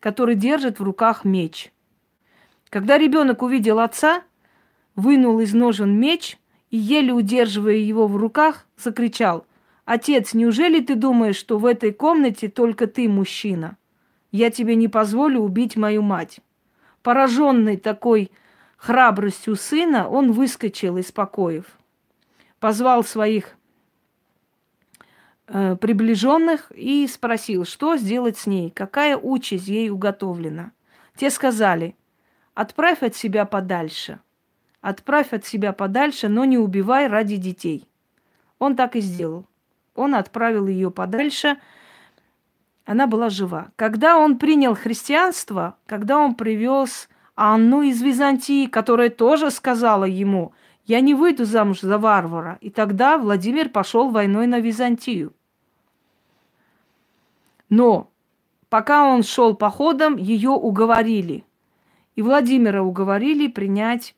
[0.00, 1.72] который держит в руках меч.
[2.68, 4.22] Когда ребенок увидел отца,
[4.96, 6.38] вынул из ножен меч
[6.70, 9.46] и, еле удерживая его в руках, закричал–
[9.84, 13.76] Отец, неужели ты думаешь, что в этой комнате только ты мужчина?
[14.32, 16.40] Я тебе не позволю убить мою мать.
[17.02, 18.30] Пораженный такой
[18.78, 21.66] храбростью сына, он выскочил из покоев,
[22.60, 23.56] позвал своих
[25.46, 30.72] приближенных и спросил, что сделать с ней, какая участь ей уготовлена.
[31.16, 31.96] Те сказали,
[32.54, 34.20] отправь от себя подальше,
[34.80, 37.86] отправь от себя подальше, но не убивай ради детей.
[38.58, 39.46] Он так и сделал.
[39.94, 41.58] Он отправил ее подальше.
[42.84, 43.68] Она была жива.
[43.76, 50.52] Когда он принял христианство, когда он привез Анну из Византии, которая тоже сказала ему,
[50.86, 52.58] я не выйду замуж за варвара.
[52.60, 55.32] И тогда Владимир пошел войной на Византию.
[57.68, 58.10] Но
[58.68, 61.44] пока он шел походом, ее уговорили.
[62.16, 64.14] И Владимира уговорили принять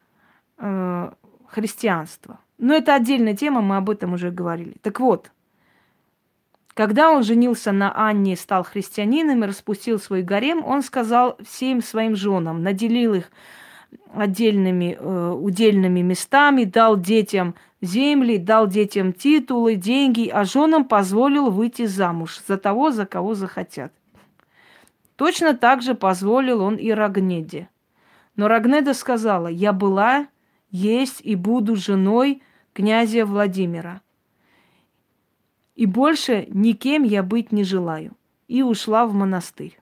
[0.58, 1.10] э,
[1.46, 2.40] христианство.
[2.58, 4.76] Но это отдельная тема, мы об этом уже говорили.
[4.82, 5.30] Так вот,
[6.74, 11.82] когда он женился на Анне и стал христианином и распустил свой гарем, он сказал всем
[11.82, 13.30] своим женам, наделил их
[14.12, 21.87] отдельными э, удельными местами, дал детям земли, дал детям титулы, деньги, а женам позволил выйти
[21.87, 23.93] замуж за того, за кого захотят.
[25.16, 27.68] Точно так же позволил он и Рагнеде.
[28.34, 30.28] Но Рагнеда сказала, я была,
[30.70, 32.43] есть и буду женой
[32.74, 34.01] князя Владимира
[35.76, 38.16] и больше никем я быть не желаю.
[38.49, 39.78] И ушла в монастырь.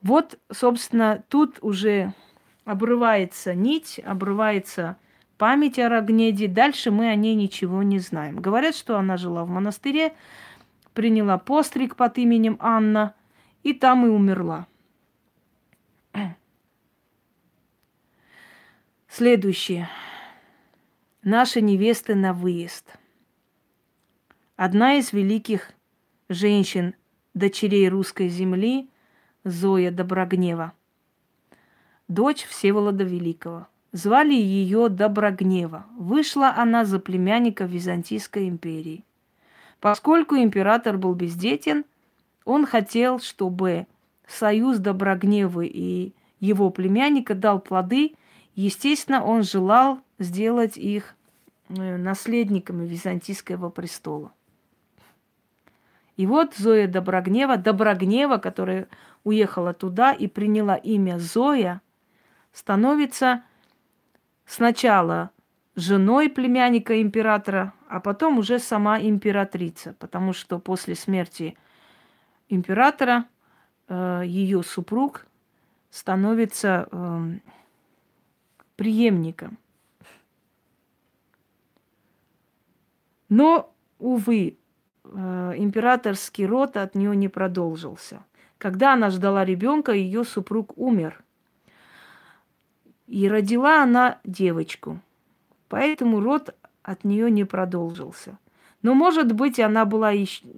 [0.00, 2.14] Вот, собственно, тут уже
[2.70, 4.96] обрывается нить, обрывается
[5.38, 6.48] память о Рогнеде.
[6.48, 8.36] Дальше мы о ней ничего не знаем.
[8.40, 10.14] Говорят, что она жила в монастыре,
[10.94, 13.14] приняла постриг под именем Анна,
[13.62, 14.66] и там и умерла.
[19.08, 19.88] Следующее.
[21.22, 22.94] Наша невеста на выезд–
[24.62, 25.72] Одна из великих
[26.28, 26.94] женщин,
[27.32, 28.90] дочерей русской земли,
[29.42, 30.74] Зоя Доброгнева,
[32.10, 33.68] дочь Всеволода Великого.
[33.92, 35.86] Звали ее Доброгнева.
[35.96, 39.04] Вышла она за племянника Византийской империи.
[39.80, 41.84] Поскольку император был бездетен,
[42.44, 43.86] он хотел, чтобы
[44.26, 48.14] союз Доброгневы и его племянника дал плоды.
[48.54, 51.14] Естественно, он желал сделать их
[51.68, 54.32] э, наследниками Византийского престола.
[56.16, 58.88] И вот Зоя Доброгнева, Доброгнева, которая
[59.24, 61.80] уехала туда и приняла имя Зоя,
[62.52, 63.44] становится
[64.44, 65.30] сначала
[65.76, 71.56] женой племянника императора, а потом уже сама императрица, потому что после смерти
[72.48, 73.26] императора
[73.88, 75.26] э, ее супруг
[75.90, 77.38] становится э,
[78.76, 79.58] преемником.
[83.28, 84.58] Но, увы,
[85.12, 88.24] Э, императорский род от нее не продолжился.
[88.58, 91.22] Когда она ждала ребенка, ее супруг умер.
[93.10, 95.00] И родила она девочку.
[95.68, 98.38] Поэтому род от нее не продолжился.
[98.80, 100.12] Но, может быть, она была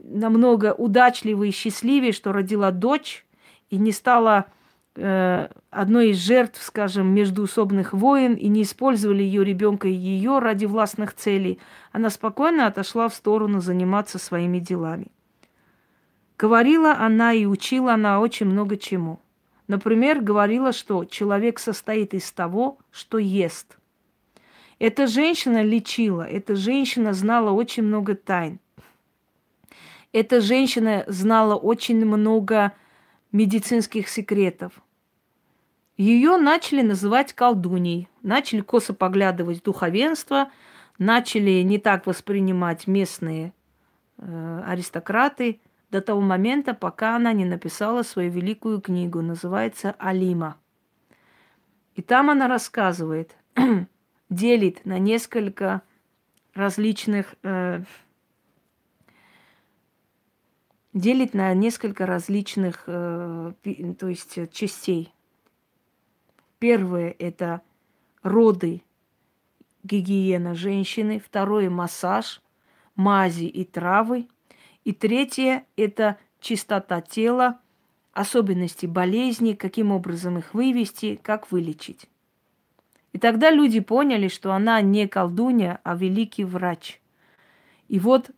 [0.05, 3.26] намного удачливее и счастливее, что родила дочь
[3.68, 4.46] и не стала
[4.94, 10.66] Э, одной из жертв, скажем, междуусобных войн и не использовали ее ребенка и ее ради
[10.66, 11.59] властных целей,
[11.92, 15.07] она спокойно отошла в сторону заниматься своими делами.
[16.36, 19.20] Говорила она и учила она очень много чему.
[19.73, 23.79] Например, говорила, что человек состоит из того, что ест.
[24.79, 28.61] Эта женщина лечила, эта женщина знала очень много тайн.
[30.12, 32.75] Эта женщина знала очень много
[33.33, 34.75] медицинских секретов.
[35.97, 40.51] ее начали называть колдуней, начали косо поглядывать духовенство,
[40.99, 43.55] начали не так воспринимать местные
[44.18, 45.61] э, аристократы
[45.93, 50.57] до того момента, пока она не написала свою великую книгу, называется «Алима».
[51.95, 53.36] И там она рассказывает,
[54.30, 55.82] делит на несколько
[56.55, 57.82] различных, э,
[60.95, 63.53] делит на несколько различных, э,
[63.99, 65.12] то есть частей.
[66.59, 67.61] Первое– это
[68.22, 68.82] роды,
[69.82, 71.20] гигиена женщины.
[71.20, 72.40] Второе– массаж,
[72.97, 74.26] мази и травы.
[74.85, 77.61] И третье– это чистота тела,
[78.12, 82.09] особенности болезней, каким образом их вывести, как вылечить.
[83.12, 87.01] И тогда люди поняли, что она не колдунья, а великий врач.
[87.89, 88.30] И вот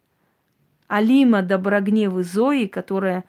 [0.88, 3.24] Алима Доброгневы Зои, которая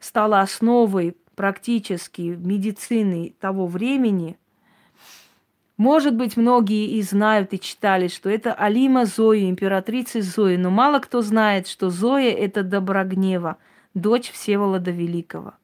[0.00, 4.38] стала основой практически медицины того времени,
[5.76, 11.00] может быть, многие и знают и читали, что это Алима Зои, императрица Зои, но мало
[11.00, 13.56] кто знает, что Зоя– это Доброгнева,
[13.94, 15.54] дочь Всеволода Великого.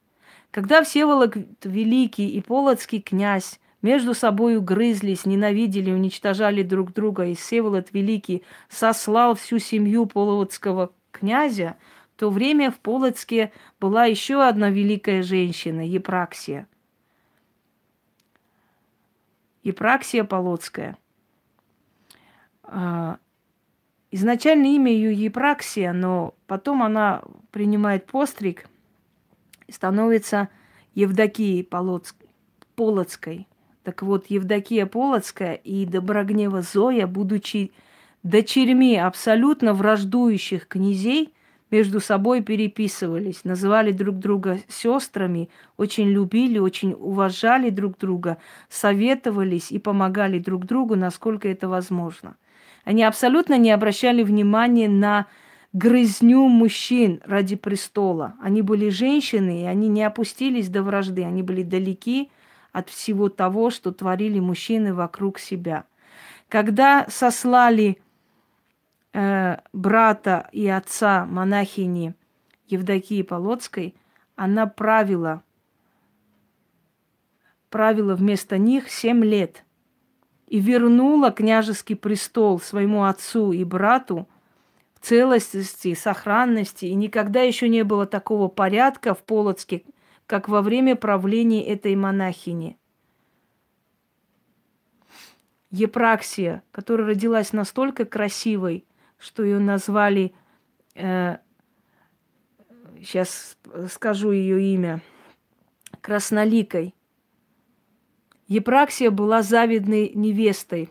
[0.51, 7.89] Когда Всеволод Великий и Полоцкий князь между собой грызлись, ненавидели, уничтожали друг друга, и Всеволод
[7.93, 11.77] Великий сослал всю семью Полоцкого князя–
[12.21, 13.51] то время в Полоцке
[13.81, 16.69] была еще одна великая женщина, Епраксия.
[19.63, 20.97] Епраксия Полоцкая.
[22.63, 23.19] А,
[24.11, 28.69] изначально имя ее Епраксия, но потом она принимает постриг
[29.67, 30.49] и становится
[30.95, 32.17] Евдокией Полоцк...
[32.75, 33.47] Полоцкой.
[33.83, 37.73] Так вот, Евдокия Полоцкая и Доброгнева Зоя, будучи
[38.23, 41.33] дочерьми абсолютно враждующих князей,
[41.71, 49.79] между собой переписывались, называли друг друга сестрами, очень любили, очень уважали друг друга, советовались и
[49.79, 52.37] помогали друг другу, насколько это возможно.
[52.85, 55.27] Они абсолютно не обращали внимания на
[55.73, 58.35] грызню мужчин ради престола.
[58.41, 62.31] Они были женщины, и они не опустились до вражды, они были далеки
[62.73, 65.85] от всего того, что творили мужчины вокруг себя.
[66.49, 67.99] Когда сослали
[69.13, 72.15] брата и отца монахини
[72.67, 73.97] Евдокии Полоцкой,
[74.37, 75.43] она правила,
[77.69, 79.65] правила вместо них семь лет
[80.47, 84.29] и вернула княжеский престол своему отцу и брату
[84.95, 86.87] в целостности, сохранности.
[86.87, 89.85] И никогда еще не было такого порядка в Полоцке,
[90.27, 92.79] как во время правления этой монахини.
[95.71, 98.85] Епраксия, которая родилась настолько красивой,
[99.21, 100.35] что ее назвали,
[100.95, 101.37] э,
[102.99, 103.57] сейчас
[103.91, 105.01] скажу ее имя,
[106.01, 106.95] Красноликой.
[108.49, 110.89] Епраксия была завидной невестой.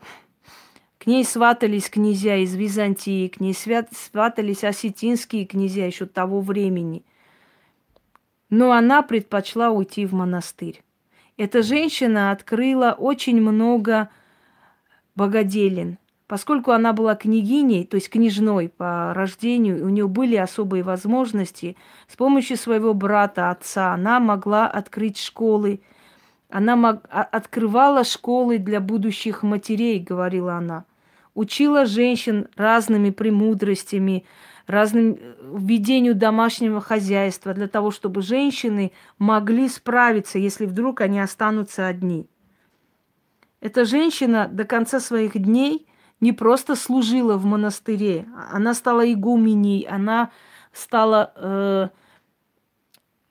[0.99, 7.03] К ней сватались князья из Византии, к ней сватались осетинские князья еще того времени.
[8.49, 10.83] Но она предпочла уйти в монастырь.
[11.37, 14.09] Эта женщина открыла очень много
[15.15, 15.97] богоделин–
[16.29, 21.75] Поскольку она была княгиней, то есть княжной по рождению, у нее были особые возможности,
[22.07, 25.81] с помощью своего брата, отца, она могла открыть школы.
[26.51, 26.97] Она мог...
[27.09, 30.85] А, открывала школы для будущих матерей, говорила она.
[31.33, 34.23] Учила женщин разными премудростями,
[34.67, 41.87] разным э, ведению домашнего хозяйства, для того, чтобы женщины могли справиться, если вдруг они останутся
[41.87, 42.27] одни.
[43.61, 45.87] Эта женщина до конца своих дней–
[46.19, 50.31] не просто служила в монастыре, она стала игуменей, она
[50.73, 51.89] стала э,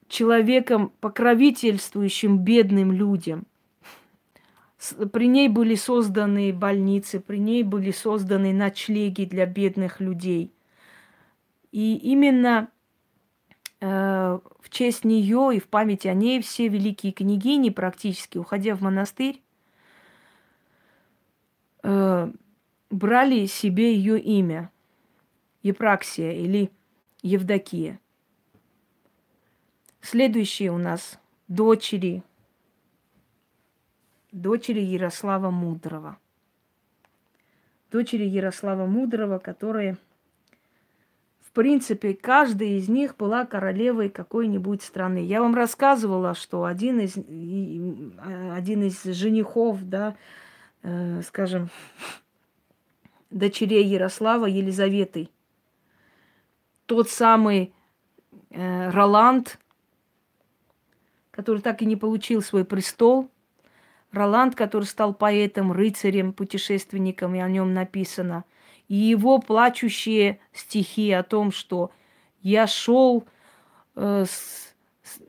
[0.08, 3.46] человеком, покровительствующим бедным людям.
[5.12, 10.52] При ней были созданы больницы, при ней были созданы ночлеги для бедных людей.
[11.72, 12.68] И именно
[13.80, 18.80] э, в честь нее и в память о ней все великие княгини, практически уходя в
[18.80, 19.42] монастырь,
[21.82, 22.32] э,
[22.90, 24.70] брали себе ее имя
[25.62, 26.70] Епраксия или
[27.22, 28.00] Евдокия.
[30.00, 32.22] Следующие у нас дочери,
[34.32, 36.18] дочери Ярослава Мудрого.
[37.90, 39.96] Дочери Ярослава Мудрого, которые,
[41.40, 45.24] в принципе, каждая из них была королевой какой-нибудь страны.
[45.24, 50.16] Я вам рассказывала, что один из, один из женихов, да,
[50.82, 51.70] э, скажем,
[53.30, 55.30] дочерей Ярослава Елизаветой.
[56.86, 57.74] Тот самый
[58.50, 59.58] э, Роланд,
[61.30, 63.30] который так и не получил свой престол,
[64.10, 68.44] Роланд, который стал поэтом, рыцарем, путешественником, и о нем написано.
[68.88, 71.90] И его плачущие стихи о том, что
[72.40, 73.26] я шел
[73.94, 74.74] э, с,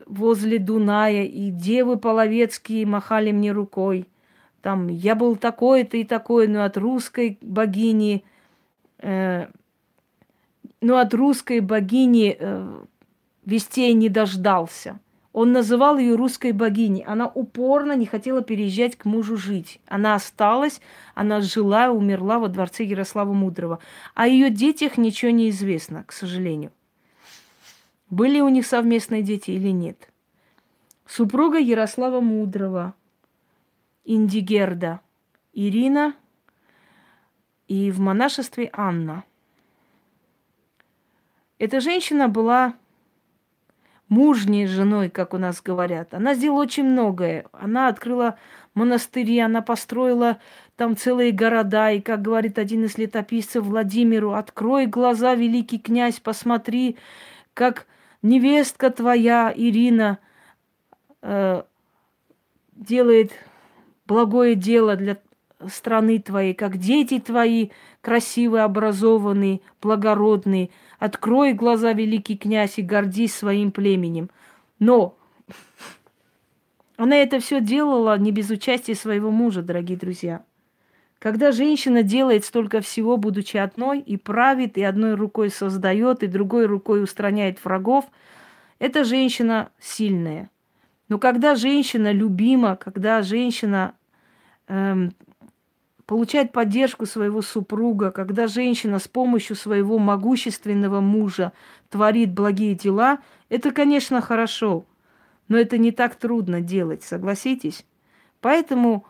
[0.05, 4.07] возле Дуная, и девы половецкие махали мне рукой.
[4.61, 8.23] Там я был такой-то и такой, но от русской богини,
[8.99, 9.48] э,
[10.81, 12.84] но от русской богини э,
[13.45, 14.99] вестей не дождался.
[15.31, 17.03] Он называл ее русской богиней.
[17.03, 19.80] Она упорно не хотела переезжать к мужу жить.
[19.88, 20.81] Она осталась,
[21.14, 23.80] она жила и умерла во дворце Ярослава Мудрого.
[24.15, 26.72] О ее детях ничего не известно, к сожалению.
[28.10, 30.10] Были у них совместные дети или нет.
[31.06, 32.95] Супруга Ярослава Мудрого,
[34.05, 35.01] Индигерда,
[35.53, 36.15] Ирина
[37.67, 39.23] и в монашестве Анна.
[41.59, 42.76] Эта женщина была
[44.07, 46.13] мужней женой, как у нас говорят.
[46.13, 47.45] Она сделала очень многое.
[47.51, 48.38] Она открыла
[48.73, 50.39] монастыри, она построила
[50.76, 51.91] там целые города.
[51.91, 56.97] И, как говорит один из летописцев Владимиру, открой глаза, великий князь, посмотри,
[57.53, 57.85] как
[58.21, 60.17] невестка твоя, Ирина,
[61.21, 61.63] э,
[62.71, 63.31] делает
[64.10, 65.19] благое дело для
[65.68, 67.69] страны твоей, как дети твои
[68.02, 74.30] красивые, образованные, благородные– Открой глаза, великий князь, и гордись своим племенем.
[74.77, 75.18] Но
[76.98, 80.44] она это все делала не без участия своего мужа, дорогие друзья.
[81.19, 86.65] Когда женщина делает столько всего, будучи одной, и правит, и одной рукой создает, и другой
[86.65, 88.06] рукой устраняет врагов,
[88.77, 90.49] эта женщина сильная.
[91.07, 93.94] Но когда женщина любима, когда женщина
[96.09, 101.53] получать поддержку своего супруга, когда женщина с помощью своего могущественного мужа
[101.89, 103.19] творит благие дела,
[103.49, 104.87] это, конечно, хорошо,
[105.47, 107.85] но это не так трудно делать, согласитесь?
[108.41, 109.05] Поэтому,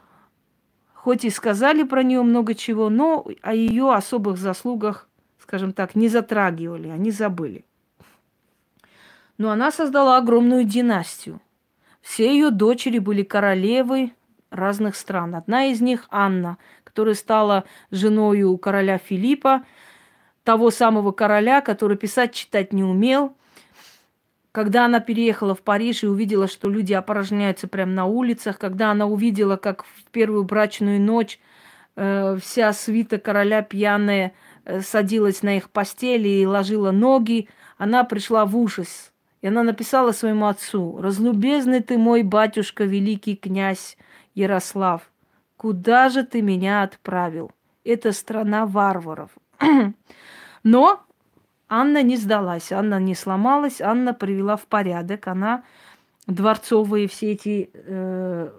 [0.93, 5.07] хоть и сказали про нее много чего, но о ее особых заслугах,
[5.39, 7.63] скажем так, не затрагивали, они забыли.
[9.37, 11.39] Но она создала огромную династию.
[12.01, 14.11] Все ее дочери были королевы
[14.51, 15.35] разных стран.
[15.35, 19.63] Одна из них Анна, которая стала женой у короля Филиппа,
[20.43, 23.35] того самого короля, который писать, читать не умел.
[24.51, 29.05] Когда она переехала в Париж и увидела, что люди опорожняются прямо на улицах, когда она
[29.05, 31.39] увидела, как в первую брачную ночь
[31.95, 34.33] э, вся свита короля пьяная
[34.65, 37.47] э, садилась на их постели и ложила ноги,
[37.77, 39.11] она пришла в ужас.
[39.41, 43.97] И она написала своему отцу, «Разлюбезный ты мой батюшка, великий князь
[44.35, 45.09] Ярослав,
[45.59, 47.51] Куда же ты меня отправил?
[47.83, 49.31] Это страна варваров.
[50.63, 51.01] Но
[51.67, 55.27] Анна не сдалась, Анна не сломалась, Анна привела в порядок.
[55.27, 55.63] Она
[56.27, 58.51] дворцовые все эти э,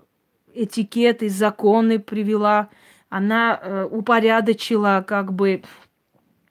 [0.52, 2.68] этикеты, законы привела.
[3.08, 5.62] Она э, упорядочила как бы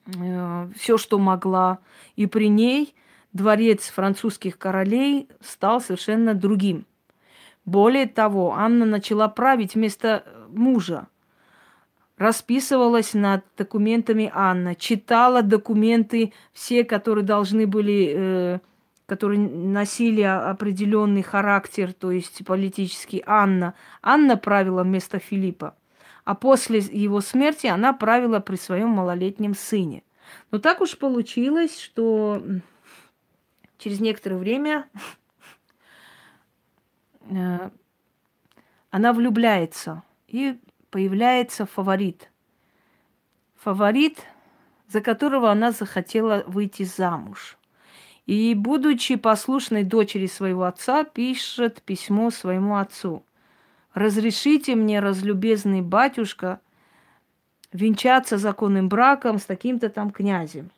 [0.06, 1.78] э, все, что могла.
[2.16, 2.96] И при ней
[3.32, 6.86] дворец французских королей стал совершенно другим.
[7.70, 11.06] Более того, Анна начала править вместо мужа.
[12.18, 18.58] Расписывалась над документами Анна, читала документы все, которые должны были, э,
[19.06, 23.74] которые носили определенный характер, то есть политический Анна.
[24.02, 25.76] Анна правила вместо Филиппа.
[26.24, 30.02] А после его смерти она правила при своем малолетнем сыне.
[30.50, 32.42] Но так уж получилось, что
[33.78, 34.98] через некоторое время э,
[38.90, 40.58] она влюбляется и
[40.90, 42.30] появляется фаворит.
[43.56, 44.18] Фаворит,
[44.88, 47.56] за которого она захотела выйти замуж.
[48.26, 53.24] И, будучи послушной дочери своего отца, пишет письмо своему отцу.
[53.92, 56.60] «Разрешите мне, разлюбезный батюшка,
[57.72, 60.70] венчаться законным браком с таким-то там князем».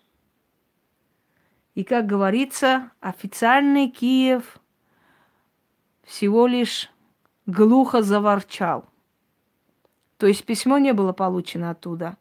[1.75, 4.59] И, как говорится, официальный Киев
[6.05, 6.91] всего лишь
[7.47, 8.85] глухо заворчал.
[10.19, 12.17] То есть письмо не было получено оттуда.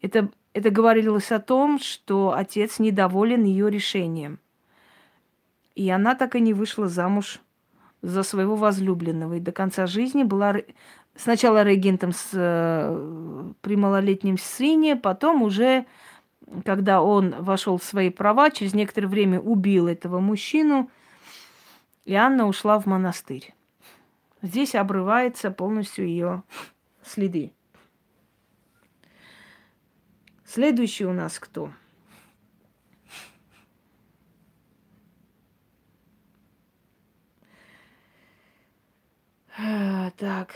[0.00, 4.38] Это, это говорилось о том, что отец недоволен ее решением.
[5.74, 7.40] И она так и не вышла замуж
[8.02, 9.34] за своего возлюбленного.
[9.34, 10.56] И до конца жизни была
[11.14, 15.84] сначала регентом с, э, при малолетнем сыне, потом уже,
[16.64, 20.90] когда он вошел в свои права, через некоторое время убил этого мужчину,
[22.08, 22.14] и
[22.46, 23.54] ушла в монастырь.
[24.40, 26.42] Здесь обрывается полностью ее
[27.02, 27.52] следы.
[30.46, 31.70] Следующий у нас кто?
[39.58, 40.54] А, так.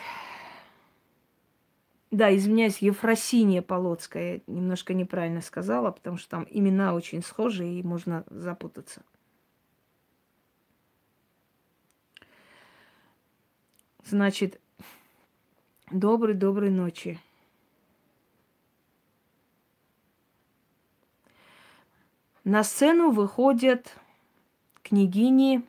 [2.10, 4.40] Да, извиняюсь, Ефросиния Полоцкая.
[4.46, 9.02] Немножко неправильно сказала, потому что там имена очень схожи, и можно запутаться.
[14.04, 14.60] Значит,
[15.90, 17.20] доброй-доброй ночи.
[22.44, 23.96] На сцену выходят
[24.82, 25.62] княгини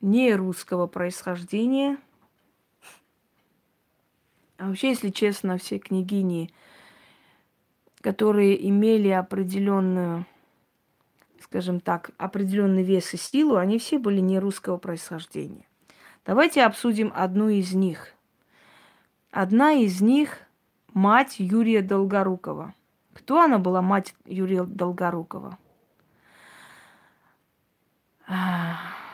[0.00, 1.98] не русского происхождения.
[4.56, 6.50] А вообще, если честно, все княгини,
[8.00, 10.26] которые имели определенную,
[11.40, 15.66] скажем так, определенный вес и силу, они все были не русского происхождения.
[16.24, 18.14] Давайте обсудим одну из них.
[19.30, 20.38] Одна из них–
[20.94, 22.74] мать Юрия Долгорукова–
[23.14, 25.56] кто она была, мать Юрия Долгорукова?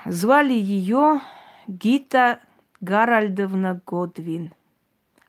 [0.06, 1.20] Звали ее
[1.68, 2.40] Гита
[2.80, 4.52] Гаральдовна Годвин,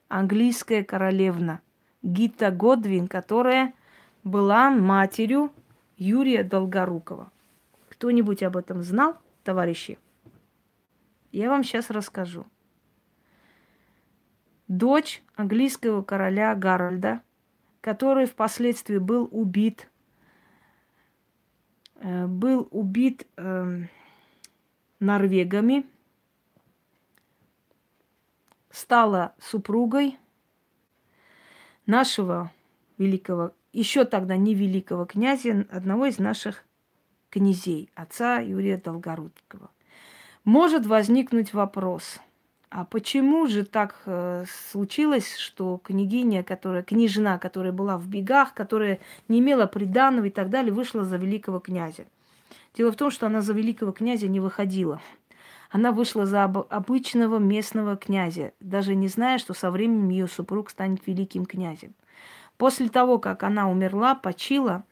[0.07, 1.59] английская королевна.
[2.01, 3.73] Гита Годвин, которая
[4.23, 5.51] была матерью
[5.97, 7.31] Юрия Долгорукова.
[7.89, 9.99] Кто-нибудь об этом знал, товарищи?
[11.31, 12.45] Я вам сейчас расскажу.
[14.67, 17.21] Дочь английского короля Гарольда–
[17.81, 19.89] который впоследствии был убит,
[21.95, 23.85] э, был убит э,
[24.99, 25.85] норвегами,
[28.69, 30.17] стала супругой
[31.87, 32.51] нашего
[32.97, 36.63] великого, еще тогда не великого князя, одного из наших
[37.31, 39.71] князей, отца Юрия Долгорукова.
[40.43, 42.19] Может возникнуть вопрос–
[42.71, 48.99] а почему же так э, случилось, что княгиня, которая, княжна, которая была в бегах, которая
[49.27, 52.05] не имела приданного и так далее, вышла за великого князя?
[52.73, 55.01] Дело в том, что она за великого князя не выходила.
[55.69, 60.69] Она вышла за об- обычного местного князя, даже не зная, что со временем ее супруг
[60.69, 61.93] станет великим князем.
[62.55, 64.85] После того, как она умерла, почила,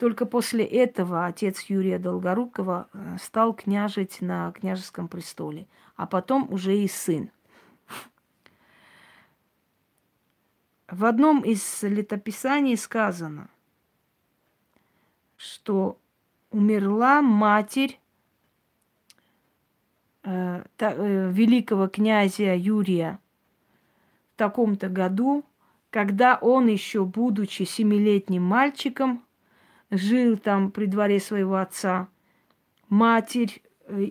[0.00, 6.78] только после этого отец Юрия Долгорукова э, стал княжить на княжеском престоле а потом уже
[6.78, 7.30] и сын.
[10.88, 13.50] В одном из летописаний сказано,
[15.36, 15.98] что
[16.50, 18.00] умерла матерь
[20.22, 23.18] э, э, великого князя Юрия
[24.32, 25.44] в таком-то году,
[25.90, 29.22] когда он еще, будучи семилетним мальчиком,
[29.90, 32.08] жил там при дворе своего отца.
[32.88, 34.10] Матерь э,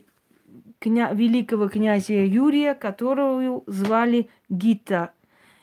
[0.80, 1.12] кня...
[1.14, 5.14] великого князя Юрия, которую звали Гита.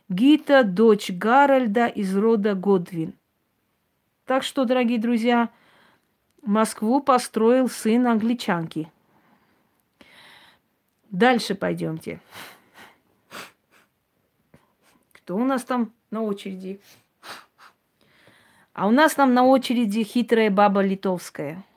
[0.08, 3.14] Гита– дочь Гарольда из рода Годвин.
[4.24, 5.50] Так что, дорогие друзья,
[6.42, 8.90] Москву построил сын англичанки.
[11.10, 12.20] Дальше пойдемте.
[15.12, 16.80] Кто у нас там на очереди?
[18.76, 21.64] А у нас там на очереди хитрая баба литовская–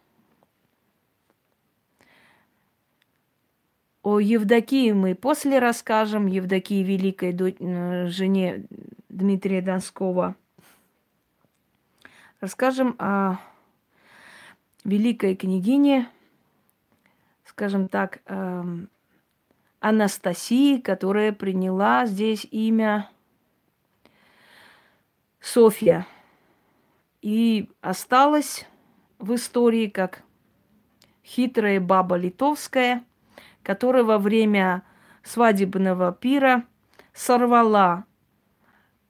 [4.02, 8.66] О Евдокии мы после расскажем, Евдокии Великой, э, жене
[9.10, 10.36] Дмитрия Донского.
[12.42, 13.36] Расскажем о
[14.84, 16.10] великой княгине,
[17.46, 18.90] скажем так, эм,
[19.80, 23.10] Анастасии, которая приняла здесь имя
[25.40, 26.08] Софья
[27.22, 28.66] и осталась
[29.18, 30.24] в истории как
[31.24, 33.04] хитрая баба литовская–
[33.64, 34.84] которая во время
[35.24, 36.66] свадебного пира
[37.14, 38.06] сорвала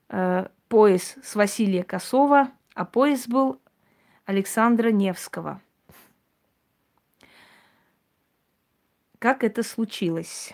[0.09, 3.61] э, пояс с Василия Косова, а пояс был
[4.25, 5.61] Александра Невского.
[9.17, 10.53] Как это случилось?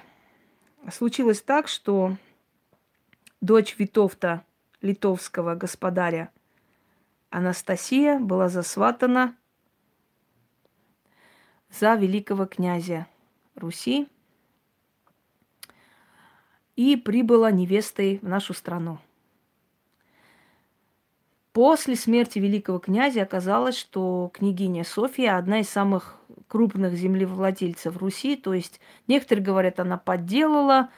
[0.91, 2.17] Случилось так, что
[3.41, 4.43] дочь Витовта,
[4.81, 6.31] литовского господаря
[7.35, 9.35] Анастасия, была засватана
[11.69, 13.07] за великого князя
[13.55, 14.07] Руси
[16.77, 18.99] и прибыла невестой в нашу страну.
[21.51, 26.17] После смерти великого князя оказалось, что княгиня София одна из самых
[26.47, 28.37] крупных землевладельцев Руси.
[28.37, 30.89] То есть некоторые говорят, она подделала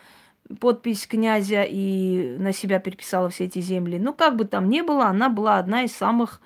[0.59, 3.99] подпись князя и на себя переписала все эти земли.
[3.99, 6.41] Ну, как бы там ни было, она была одна из самых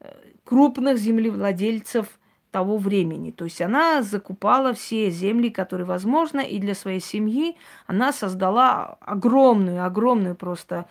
[0.00, 0.12] э,
[0.44, 2.06] крупных землевладельцев
[2.50, 3.30] того времени.
[3.30, 7.56] То есть она закупала все земли, которые возможно, и для своей семьи
[7.86, 10.86] она создала огромную, огромную просто,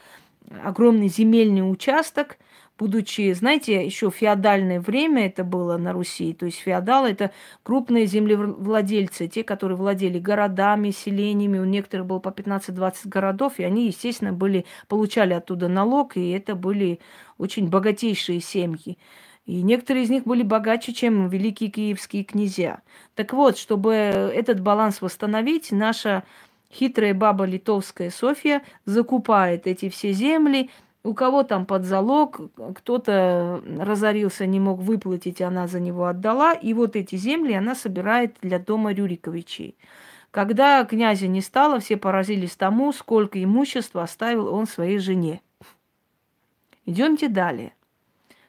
[0.63, 2.37] огромный земельный участок
[2.79, 7.31] будучи, знаете, еще феодальное время это было на Руси, то есть феодалы это
[7.61, 13.87] крупные землевладельцы, те, которые владели городами, селениями, у некоторых было по 15-20 городов, и они,
[13.87, 16.99] естественно, были, получали оттуда налог, и это были
[17.37, 18.97] очень богатейшие семьи.
[19.45, 22.81] И некоторые из них были богаче, чем великие киевские князья.
[23.15, 26.23] Так вот, чтобы этот баланс восстановить, наша
[26.71, 30.69] хитрая баба литовская Софья закупает эти все земли,
[31.03, 32.41] у кого там под залог,
[32.75, 36.53] кто-то разорился, не мог выплатить, она за него отдала.
[36.53, 39.77] И вот эти земли она собирает для дома Рюриковичей.
[40.31, 45.41] Когда князя не стало, все поразились тому, сколько имущества оставил он своей жене.
[46.85, 47.73] Идемте далее.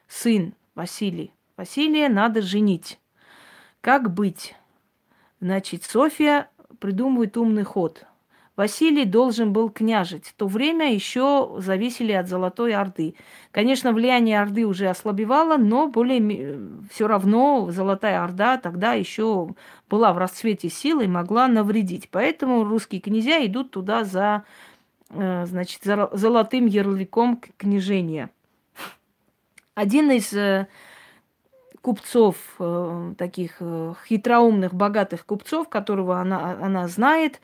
[0.07, 1.31] Сын Василий.
[1.55, 2.99] Василия надо женить.
[3.79, 4.55] Как быть?
[5.39, 6.49] Значит, Софья
[6.79, 8.05] придумывает умный ход.
[8.57, 10.27] Василий должен был княжить.
[10.27, 13.15] В то время еще зависели от Золотой Орды.
[13.51, 16.59] Конечно, влияние Орды уже ослабевало, но более
[16.91, 19.55] все равно Золотая Орда тогда еще
[19.89, 22.09] была в расцвете силы и могла навредить.
[22.11, 24.43] Поэтому русские князья идут туда за,
[25.11, 28.29] э, значит, за золотым ярлыком княжения.
[29.75, 30.67] Один из э,
[31.81, 33.61] купцов, э, таких
[34.09, 37.39] хитроумных, богатых купцов, которого она, она знает,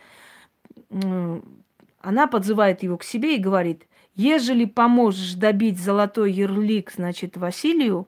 [0.89, 8.07] она подзывает его к себе и говорит, ежели поможешь добить золотой ярлик, значит, Василию,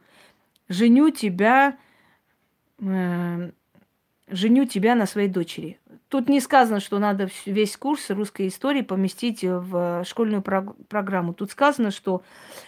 [0.68, 1.78] женю тебя,
[2.80, 3.52] э,
[4.28, 5.80] женю тебя на своей дочери.
[6.08, 11.36] Тут не сказано, что надо весь курс русской истории поместить в школьную прог- программу.
[11.36, 12.24] Тут сказано, что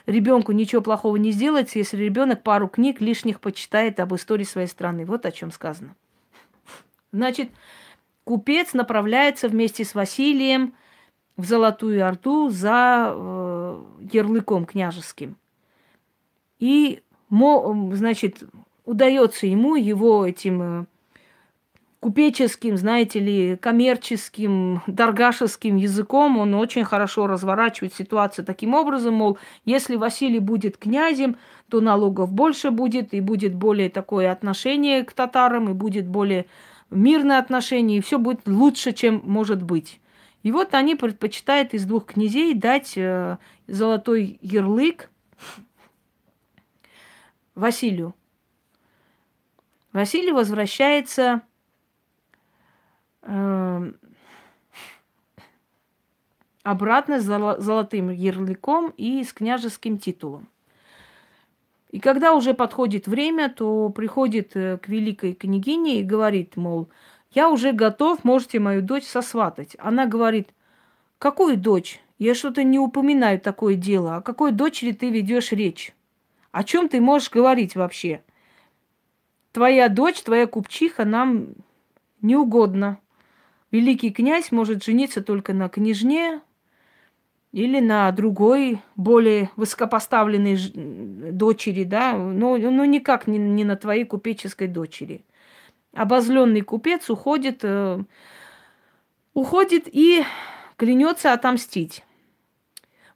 [0.05, 5.05] ребенку ничего плохого не сделается, если ребенок пару книг лишних почитает об истории своей страны.
[5.05, 5.95] Вот о чем сказано.
[7.11, 7.49] Значит,
[8.23, 10.73] купец направляется вместе с Василием
[11.38, 15.38] в Золотую Орду за э, ярлыком княжеским.
[16.60, 18.43] И, значит,
[18.85, 20.85] удается ему его этим э,
[22.02, 29.95] купеческим, знаете ли, коммерческим, даргашеским языком, он очень хорошо разворачивает ситуацию таким образом, мол, если
[29.95, 31.38] Василий будет князем,
[31.69, 36.48] то налогов больше будет, и будет более такое отношение к татарам, и будет более
[36.91, 39.99] мирные отношения, и все будет лучше, чем может быть.
[40.43, 43.38] И вот они предпочитают из двух князей дать э,
[43.68, 45.09] золотой ярлык
[47.55, 48.15] Василию.
[49.93, 51.41] Василий возвращается
[53.22, 53.91] э,
[56.63, 60.47] обратно с золотым ярлыком и с княжеским титулом.
[61.91, 66.89] И когда уже подходит время, то приходит э, к великой княгине и говорит, мол,
[67.31, 69.76] я уже готов, можете мою дочь сосватать.
[69.77, 70.49] Она говорит,
[71.19, 72.01] какую дочь?
[72.18, 74.18] Я что-то не упоминаю такое дело.
[74.18, 75.93] О какой дочери ты ведешь речь?
[76.51, 78.23] О чем ты можешь говорить вообще?
[79.51, 81.55] Твоя дочь, твоя купчиха нам
[82.22, 82.99] не угодно.
[83.69, 86.41] Великий князь может жениться только на княжне,
[87.52, 90.57] или на другой, более высокопоставленной
[91.32, 95.26] дочери, да, но, но никак не, не на твоей купеческой дочери.
[95.94, 98.02] Обозленный купец уходит, э,
[99.34, 100.23] уходит и
[100.78, 102.06] клянется отомстить.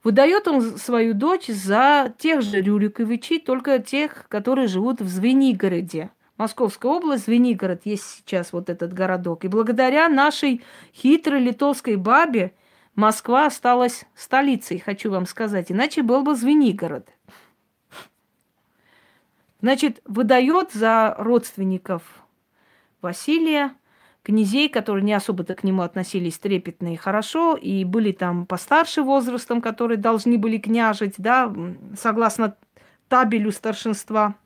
[0.03, 6.11] Выдает он свою дочь за тех же Рюриковичей, только тех, которые живут в Звенигороде.
[6.37, 9.45] Московская область, Звенигород, есть сейчас вот этот городок.
[9.45, 10.61] И благодаря нашей
[10.93, 12.51] хитрой литовской бабе–
[12.95, 17.09] Москва осталась столицей, хочу вам сказать, иначе был бы Звенигород.
[19.61, 22.03] Значит, выдает за родственников
[23.01, 23.73] Василия,
[24.23, 29.61] князей, которые не особо-то к нему относились трепетно и хорошо, и были там постарше возрастом,
[29.61, 31.53] которые должны были княжить, да,
[31.99, 32.55] согласно
[33.09, 34.35] табелю старшинства–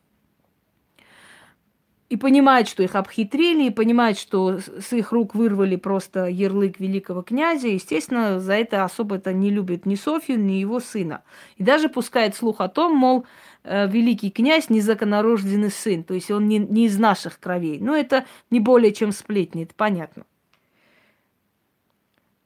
[2.10, 7.22] и понимает, что их обхитрили, и понимает, что с их рук вырвали просто ярлык великого
[7.22, 7.68] князя.
[7.68, 11.24] Естественно, за это особо это не любит ни Софью, ни его сына.
[11.58, 13.28] И даже пускает слух о том, мол,
[13.64, 17.80] э, великий князь незаконорожденный сын, то есть он не, не из наших кровей.
[17.80, 20.26] Но это не более чем сплетни, это понятно.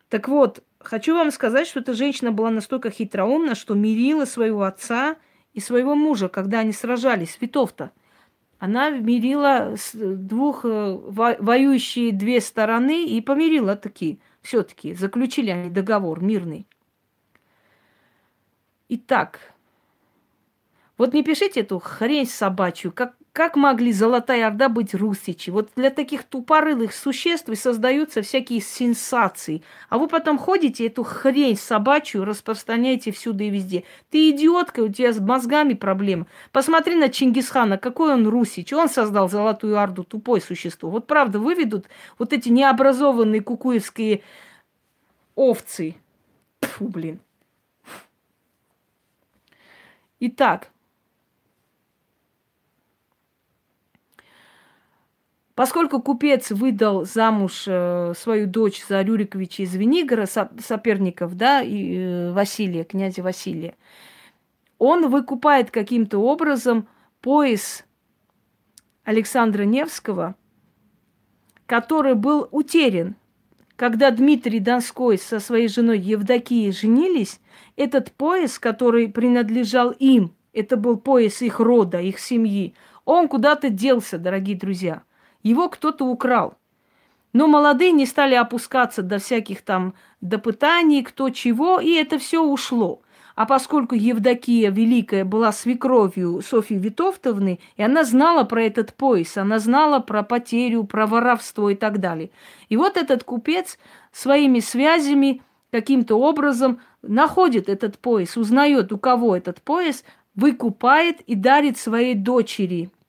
[0.09, 5.15] Так вот, хочу вам сказать, что эта женщина была настолько хитроумна, что мирила своего отца
[5.53, 7.91] и своего мужа, когда они сражались, Витовта–
[8.63, 16.65] она мирила двух э, воюющие две стороны и помирила таки, все-таки заключили они договор мирный.
[18.87, 19.53] Итак,
[20.97, 25.49] вот не пишите эту хрень собачью, как, как могли Золотая Орда быть русичи?
[25.49, 29.63] Вот для таких тупорылых существ и создаются всякие сенсации.
[29.89, 33.85] А вы потом ходите эту хрень собачью распространяете всюду и везде.
[34.11, 36.27] Ты идиотка, у тебя с мозгами проблемы.
[36.51, 38.71] Посмотри на Чингисхана, какой он русич.
[38.71, 40.91] Он создал Золотую Орду, тупое существо.
[40.91, 41.87] Вот правда, выведут
[42.19, 44.21] вот эти необразованные кукуевские
[45.33, 45.95] овцы.
[46.61, 47.19] Фу, блин.
[50.19, 50.69] Итак,
[55.55, 62.31] Поскольку купец выдал замуж э, свою дочь за Рюриковича из Венигора, соперников, да, и э,
[62.31, 63.75] Василия, князя Василия,
[64.79, 66.87] он выкупает каким-то образом
[67.21, 67.85] пояс
[69.03, 70.35] Александра Невского,
[71.67, 73.15] который был утерян.
[73.75, 77.39] Когда Дмитрий Донской со своей женой Евдокией женились,
[77.75, 82.73] этот пояс, который принадлежал им, это был пояс их рода, их семьи,
[83.05, 85.03] он куда-то делся, дорогие друзья–
[85.43, 86.55] его кто-то украл.
[87.33, 93.01] Но молодые не стали опускаться до всяких там допытаний, кто чего, и это все ушло.
[93.35, 99.57] А поскольку Евдокия Великая была свекровью Софьи Витовтовны, и она знала про этот пояс, она
[99.57, 102.29] знала про потерю, про воровство и так далее.
[102.69, 103.79] И вот этот купец
[104.11, 105.41] своими связями
[105.71, 110.03] каким-то образом находит этот пояс, узнает, у кого этот пояс,
[110.35, 112.91] выкупает и дарит своей дочери–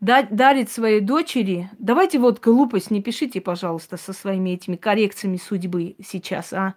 [0.00, 1.70] дарит своей дочери.
[1.78, 6.74] Давайте вот глупость не пишите, пожалуйста, со своими этими коррекциями судьбы сейчас, а.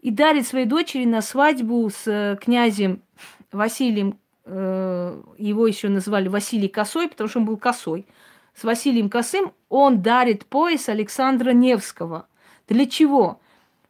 [0.00, 3.02] И дарит своей дочери на свадьбу с э, князем
[3.50, 8.06] Василием, э, его еще называли Василий Косой, потому что он был косой.
[8.54, 12.26] С Василием Косым он дарит пояс Александра Невского.
[12.68, 13.40] Для чего?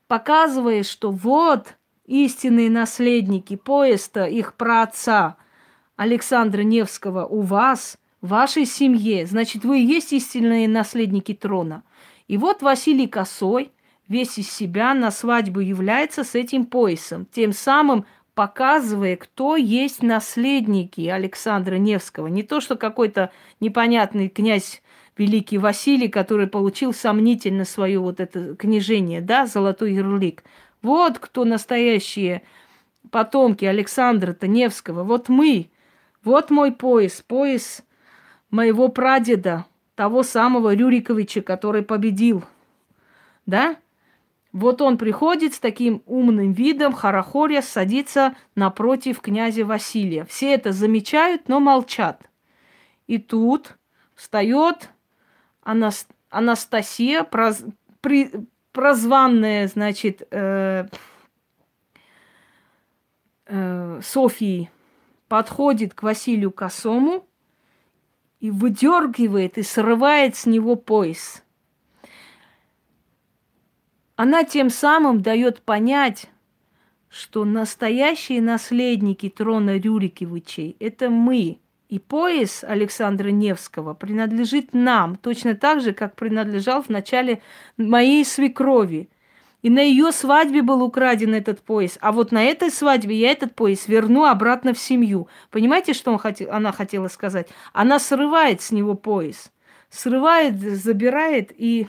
[0.08, 1.77] Показывая, что вот
[2.08, 5.36] истинные наследники поезда их праотца
[5.96, 11.84] Александра Невского у вас, в вашей семье, значит, вы и есть истинные наследники трона.
[12.26, 13.70] И вот Василий Косой
[14.08, 21.08] весь из себя на свадьбу является с этим поясом, тем самым показывая, кто есть наследники
[21.08, 22.28] Александра Невского.
[22.28, 23.30] Не то, что какой-то
[23.60, 24.82] непонятный князь
[25.16, 30.44] великий Василий, который получил сомнительно свое вот это княжение, да, золотой ярлык.
[30.82, 32.42] Вот кто настоящие
[33.10, 35.04] потомки Александра Таневского.
[35.04, 35.70] Вот мы.
[36.22, 37.22] Вот мой пояс.
[37.26, 37.82] Пояс
[38.50, 42.44] моего прадеда, того самого Рюриковича, который победил.
[43.46, 43.76] Да?
[44.52, 50.24] Вот он приходит с таким умным видом, хорохоря, садится напротив князя Василия.
[50.24, 52.22] Все это замечают, но молчат.
[53.06, 53.76] И тут
[54.14, 54.90] встает
[55.62, 57.24] Анастасия,
[58.72, 60.86] прозванная, значит, э,
[63.46, 64.70] э, Софии
[65.28, 67.26] подходит к Василию Косому
[68.40, 71.42] и выдергивает и срывает с него пояс.
[74.16, 76.26] Она тем самым дает понять,
[77.08, 81.58] что настоящие наследники трона Рюриковичей– это мы–
[81.88, 87.40] и пояс Александра Невского принадлежит нам, точно так же, как принадлежал в начале
[87.78, 89.08] моей свекрови.
[89.62, 91.98] И на ее свадьбе был украден этот пояс.
[92.00, 95.28] А вот на этой свадьбе я этот пояс верну обратно в семью.
[95.50, 97.48] Понимаете, что он хотел, она хотела сказать?
[97.72, 99.50] Она срывает с него пояс.
[99.90, 101.88] Срывает, забирает и...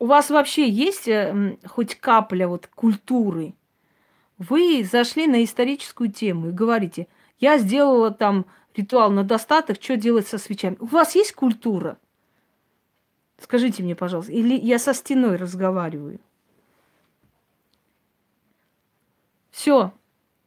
[0.00, 3.54] У вас вообще есть э, хоть капля вот культуры?
[4.48, 7.06] Вы зашли на историческую тему и говорите,
[7.38, 10.76] я сделала там ритуал на достаток, что делать со свечами.
[10.80, 11.96] У вас есть культура?
[13.38, 16.18] Скажите мне, пожалуйста, или я со стеной разговариваю?
[19.52, 19.92] Все.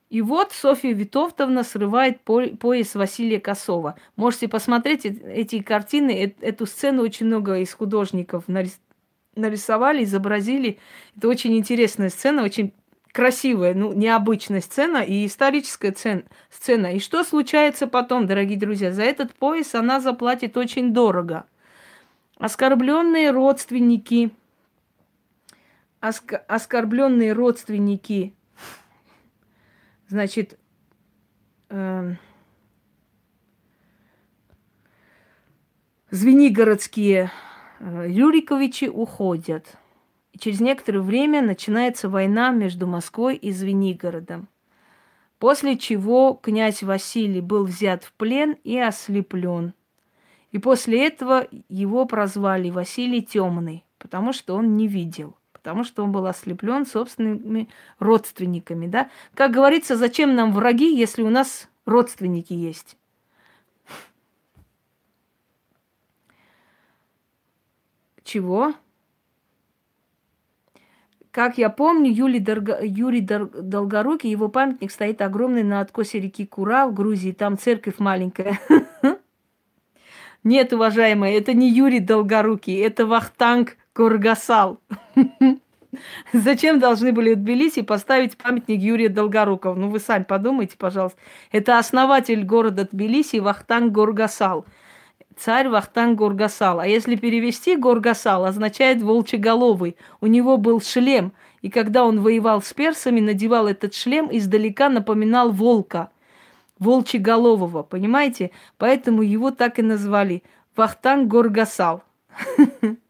[0.09, 3.95] И вот Софья Витовтовна срывает пояс Василия Косова.
[4.17, 8.43] Можете посмотреть эти картины, эту сцену очень много из художников
[9.35, 10.79] нарисовали, изобразили.
[11.15, 12.73] Это очень интересная сцена, очень
[13.15, 16.87] красивая, ну, необычная сцена и историческая цен, сцена.
[16.87, 18.91] И что случается потом, дорогие друзья?
[18.91, 21.45] За этот пояс она заплатит очень дорого.
[22.37, 24.31] Оскорбленные родственники,
[26.01, 28.35] оск- оскорбленные родственники,
[30.09, 30.59] значит,
[31.69, 32.15] э,
[36.11, 37.31] Звенигородские
[37.79, 39.77] э, Рюриковичи уходят–
[40.39, 44.47] через некоторое время начинается война между Москвой и Звенигородом.
[45.39, 49.73] После чего князь Василий был взят в плен и ослеплен.
[50.51, 55.35] И после этого его прозвали Василий Темный, потому что он не видел.
[55.65, 59.09] потому что он был ослеплен собственными родственниками, да.
[59.33, 62.97] Как говорится, зачем нам враги, если у нас родственники есть?
[68.23, 68.75] Чего?
[71.35, 72.79] Как я помню, Юрий, Дорго...
[72.81, 77.33] Юрий Долгорукий, его памятник стоит огромный на откосе реки Кура в Грузии.
[77.33, 78.57] Там церковь маленькая.
[80.45, 84.79] Нет, уважаемые, это не Юрий Долгорукий, это Вахтанг Кургасал.
[86.31, 89.75] Зачем должны были в Тбилиси поставить памятник Юрия Долгорукова?
[89.75, 91.19] Ну, вы сами подумайте, пожалуйста.
[91.51, 94.65] Это основатель города Тбилиси Вахтанг Горгасал.
[95.37, 96.79] Царь Вахтанг Горгасал.
[96.79, 99.97] А если перевести Горгасал, означает волчеголовый.
[100.21, 101.33] У него был шлем.
[101.61, 106.09] И когда он воевал с персами, надевал этот шлем, издалека напоминал волка
[106.79, 108.51] волчеголового, понимаете?
[108.77, 110.43] Поэтому его так и назвали
[110.75, 112.03] Вахтанг Горгасал.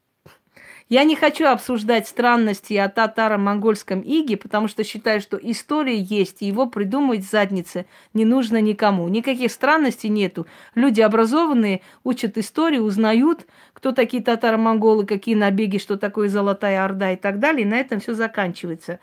[0.88, 6.46] Я не хочу обсуждать странности о татаро-монгольском иге, потому что считаю, что история есть, и
[6.46, 9.08] его придумывать в заднице не нужно никому.
[9.08, 10.46] Никаких странностей нету.
[10.76, 17.16] Люди образованные учат историю, узнают, кто такие татаро-монголы, какие набеги, что такое Золотая Орда и
[17.16, 17.64] так далее.
[17.64, 19.00] И на этом все заканчивается.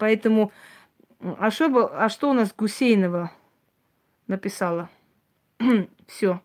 [0.00, 0.50] Поэтому,
[1.20, 3.30] а что, а что у нас Гусейнова?
[4.26, 4.88] написала.
[6.08, 6.40] Все.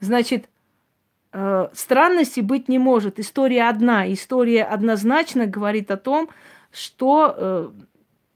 [0.00, 0.48] Значит,
[1.36, 3.18] э, странности быть не может.
[3.18, 4.10] История одна.
[4.12, 6.30] История однозначно говорит о том,
[6.72, 7.70] что э,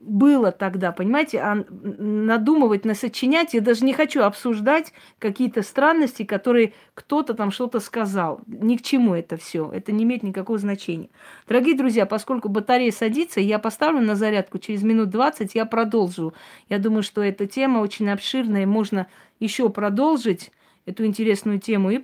[0.00, 7.34] было тогда, понимаете, а надумывать, насочинять, я даже не хочу обсуждать какие-то странности, которые кто-то
[7.34, 8.40] там что-то сказал.
[8.46, 11.10] Ни к чему это все, это не имеет никакого значения.
[11.46, 16.32] Дорогие друзья, поскольку батарея садится, я поставлю на зарядку, через минут 20 я продолжу.
[16.70, 19.06] Я думаю, что эта тема очень обширная, можно
[19.38, 20.50] еще продолжить
[20.86, 21.98] эту интересную тему и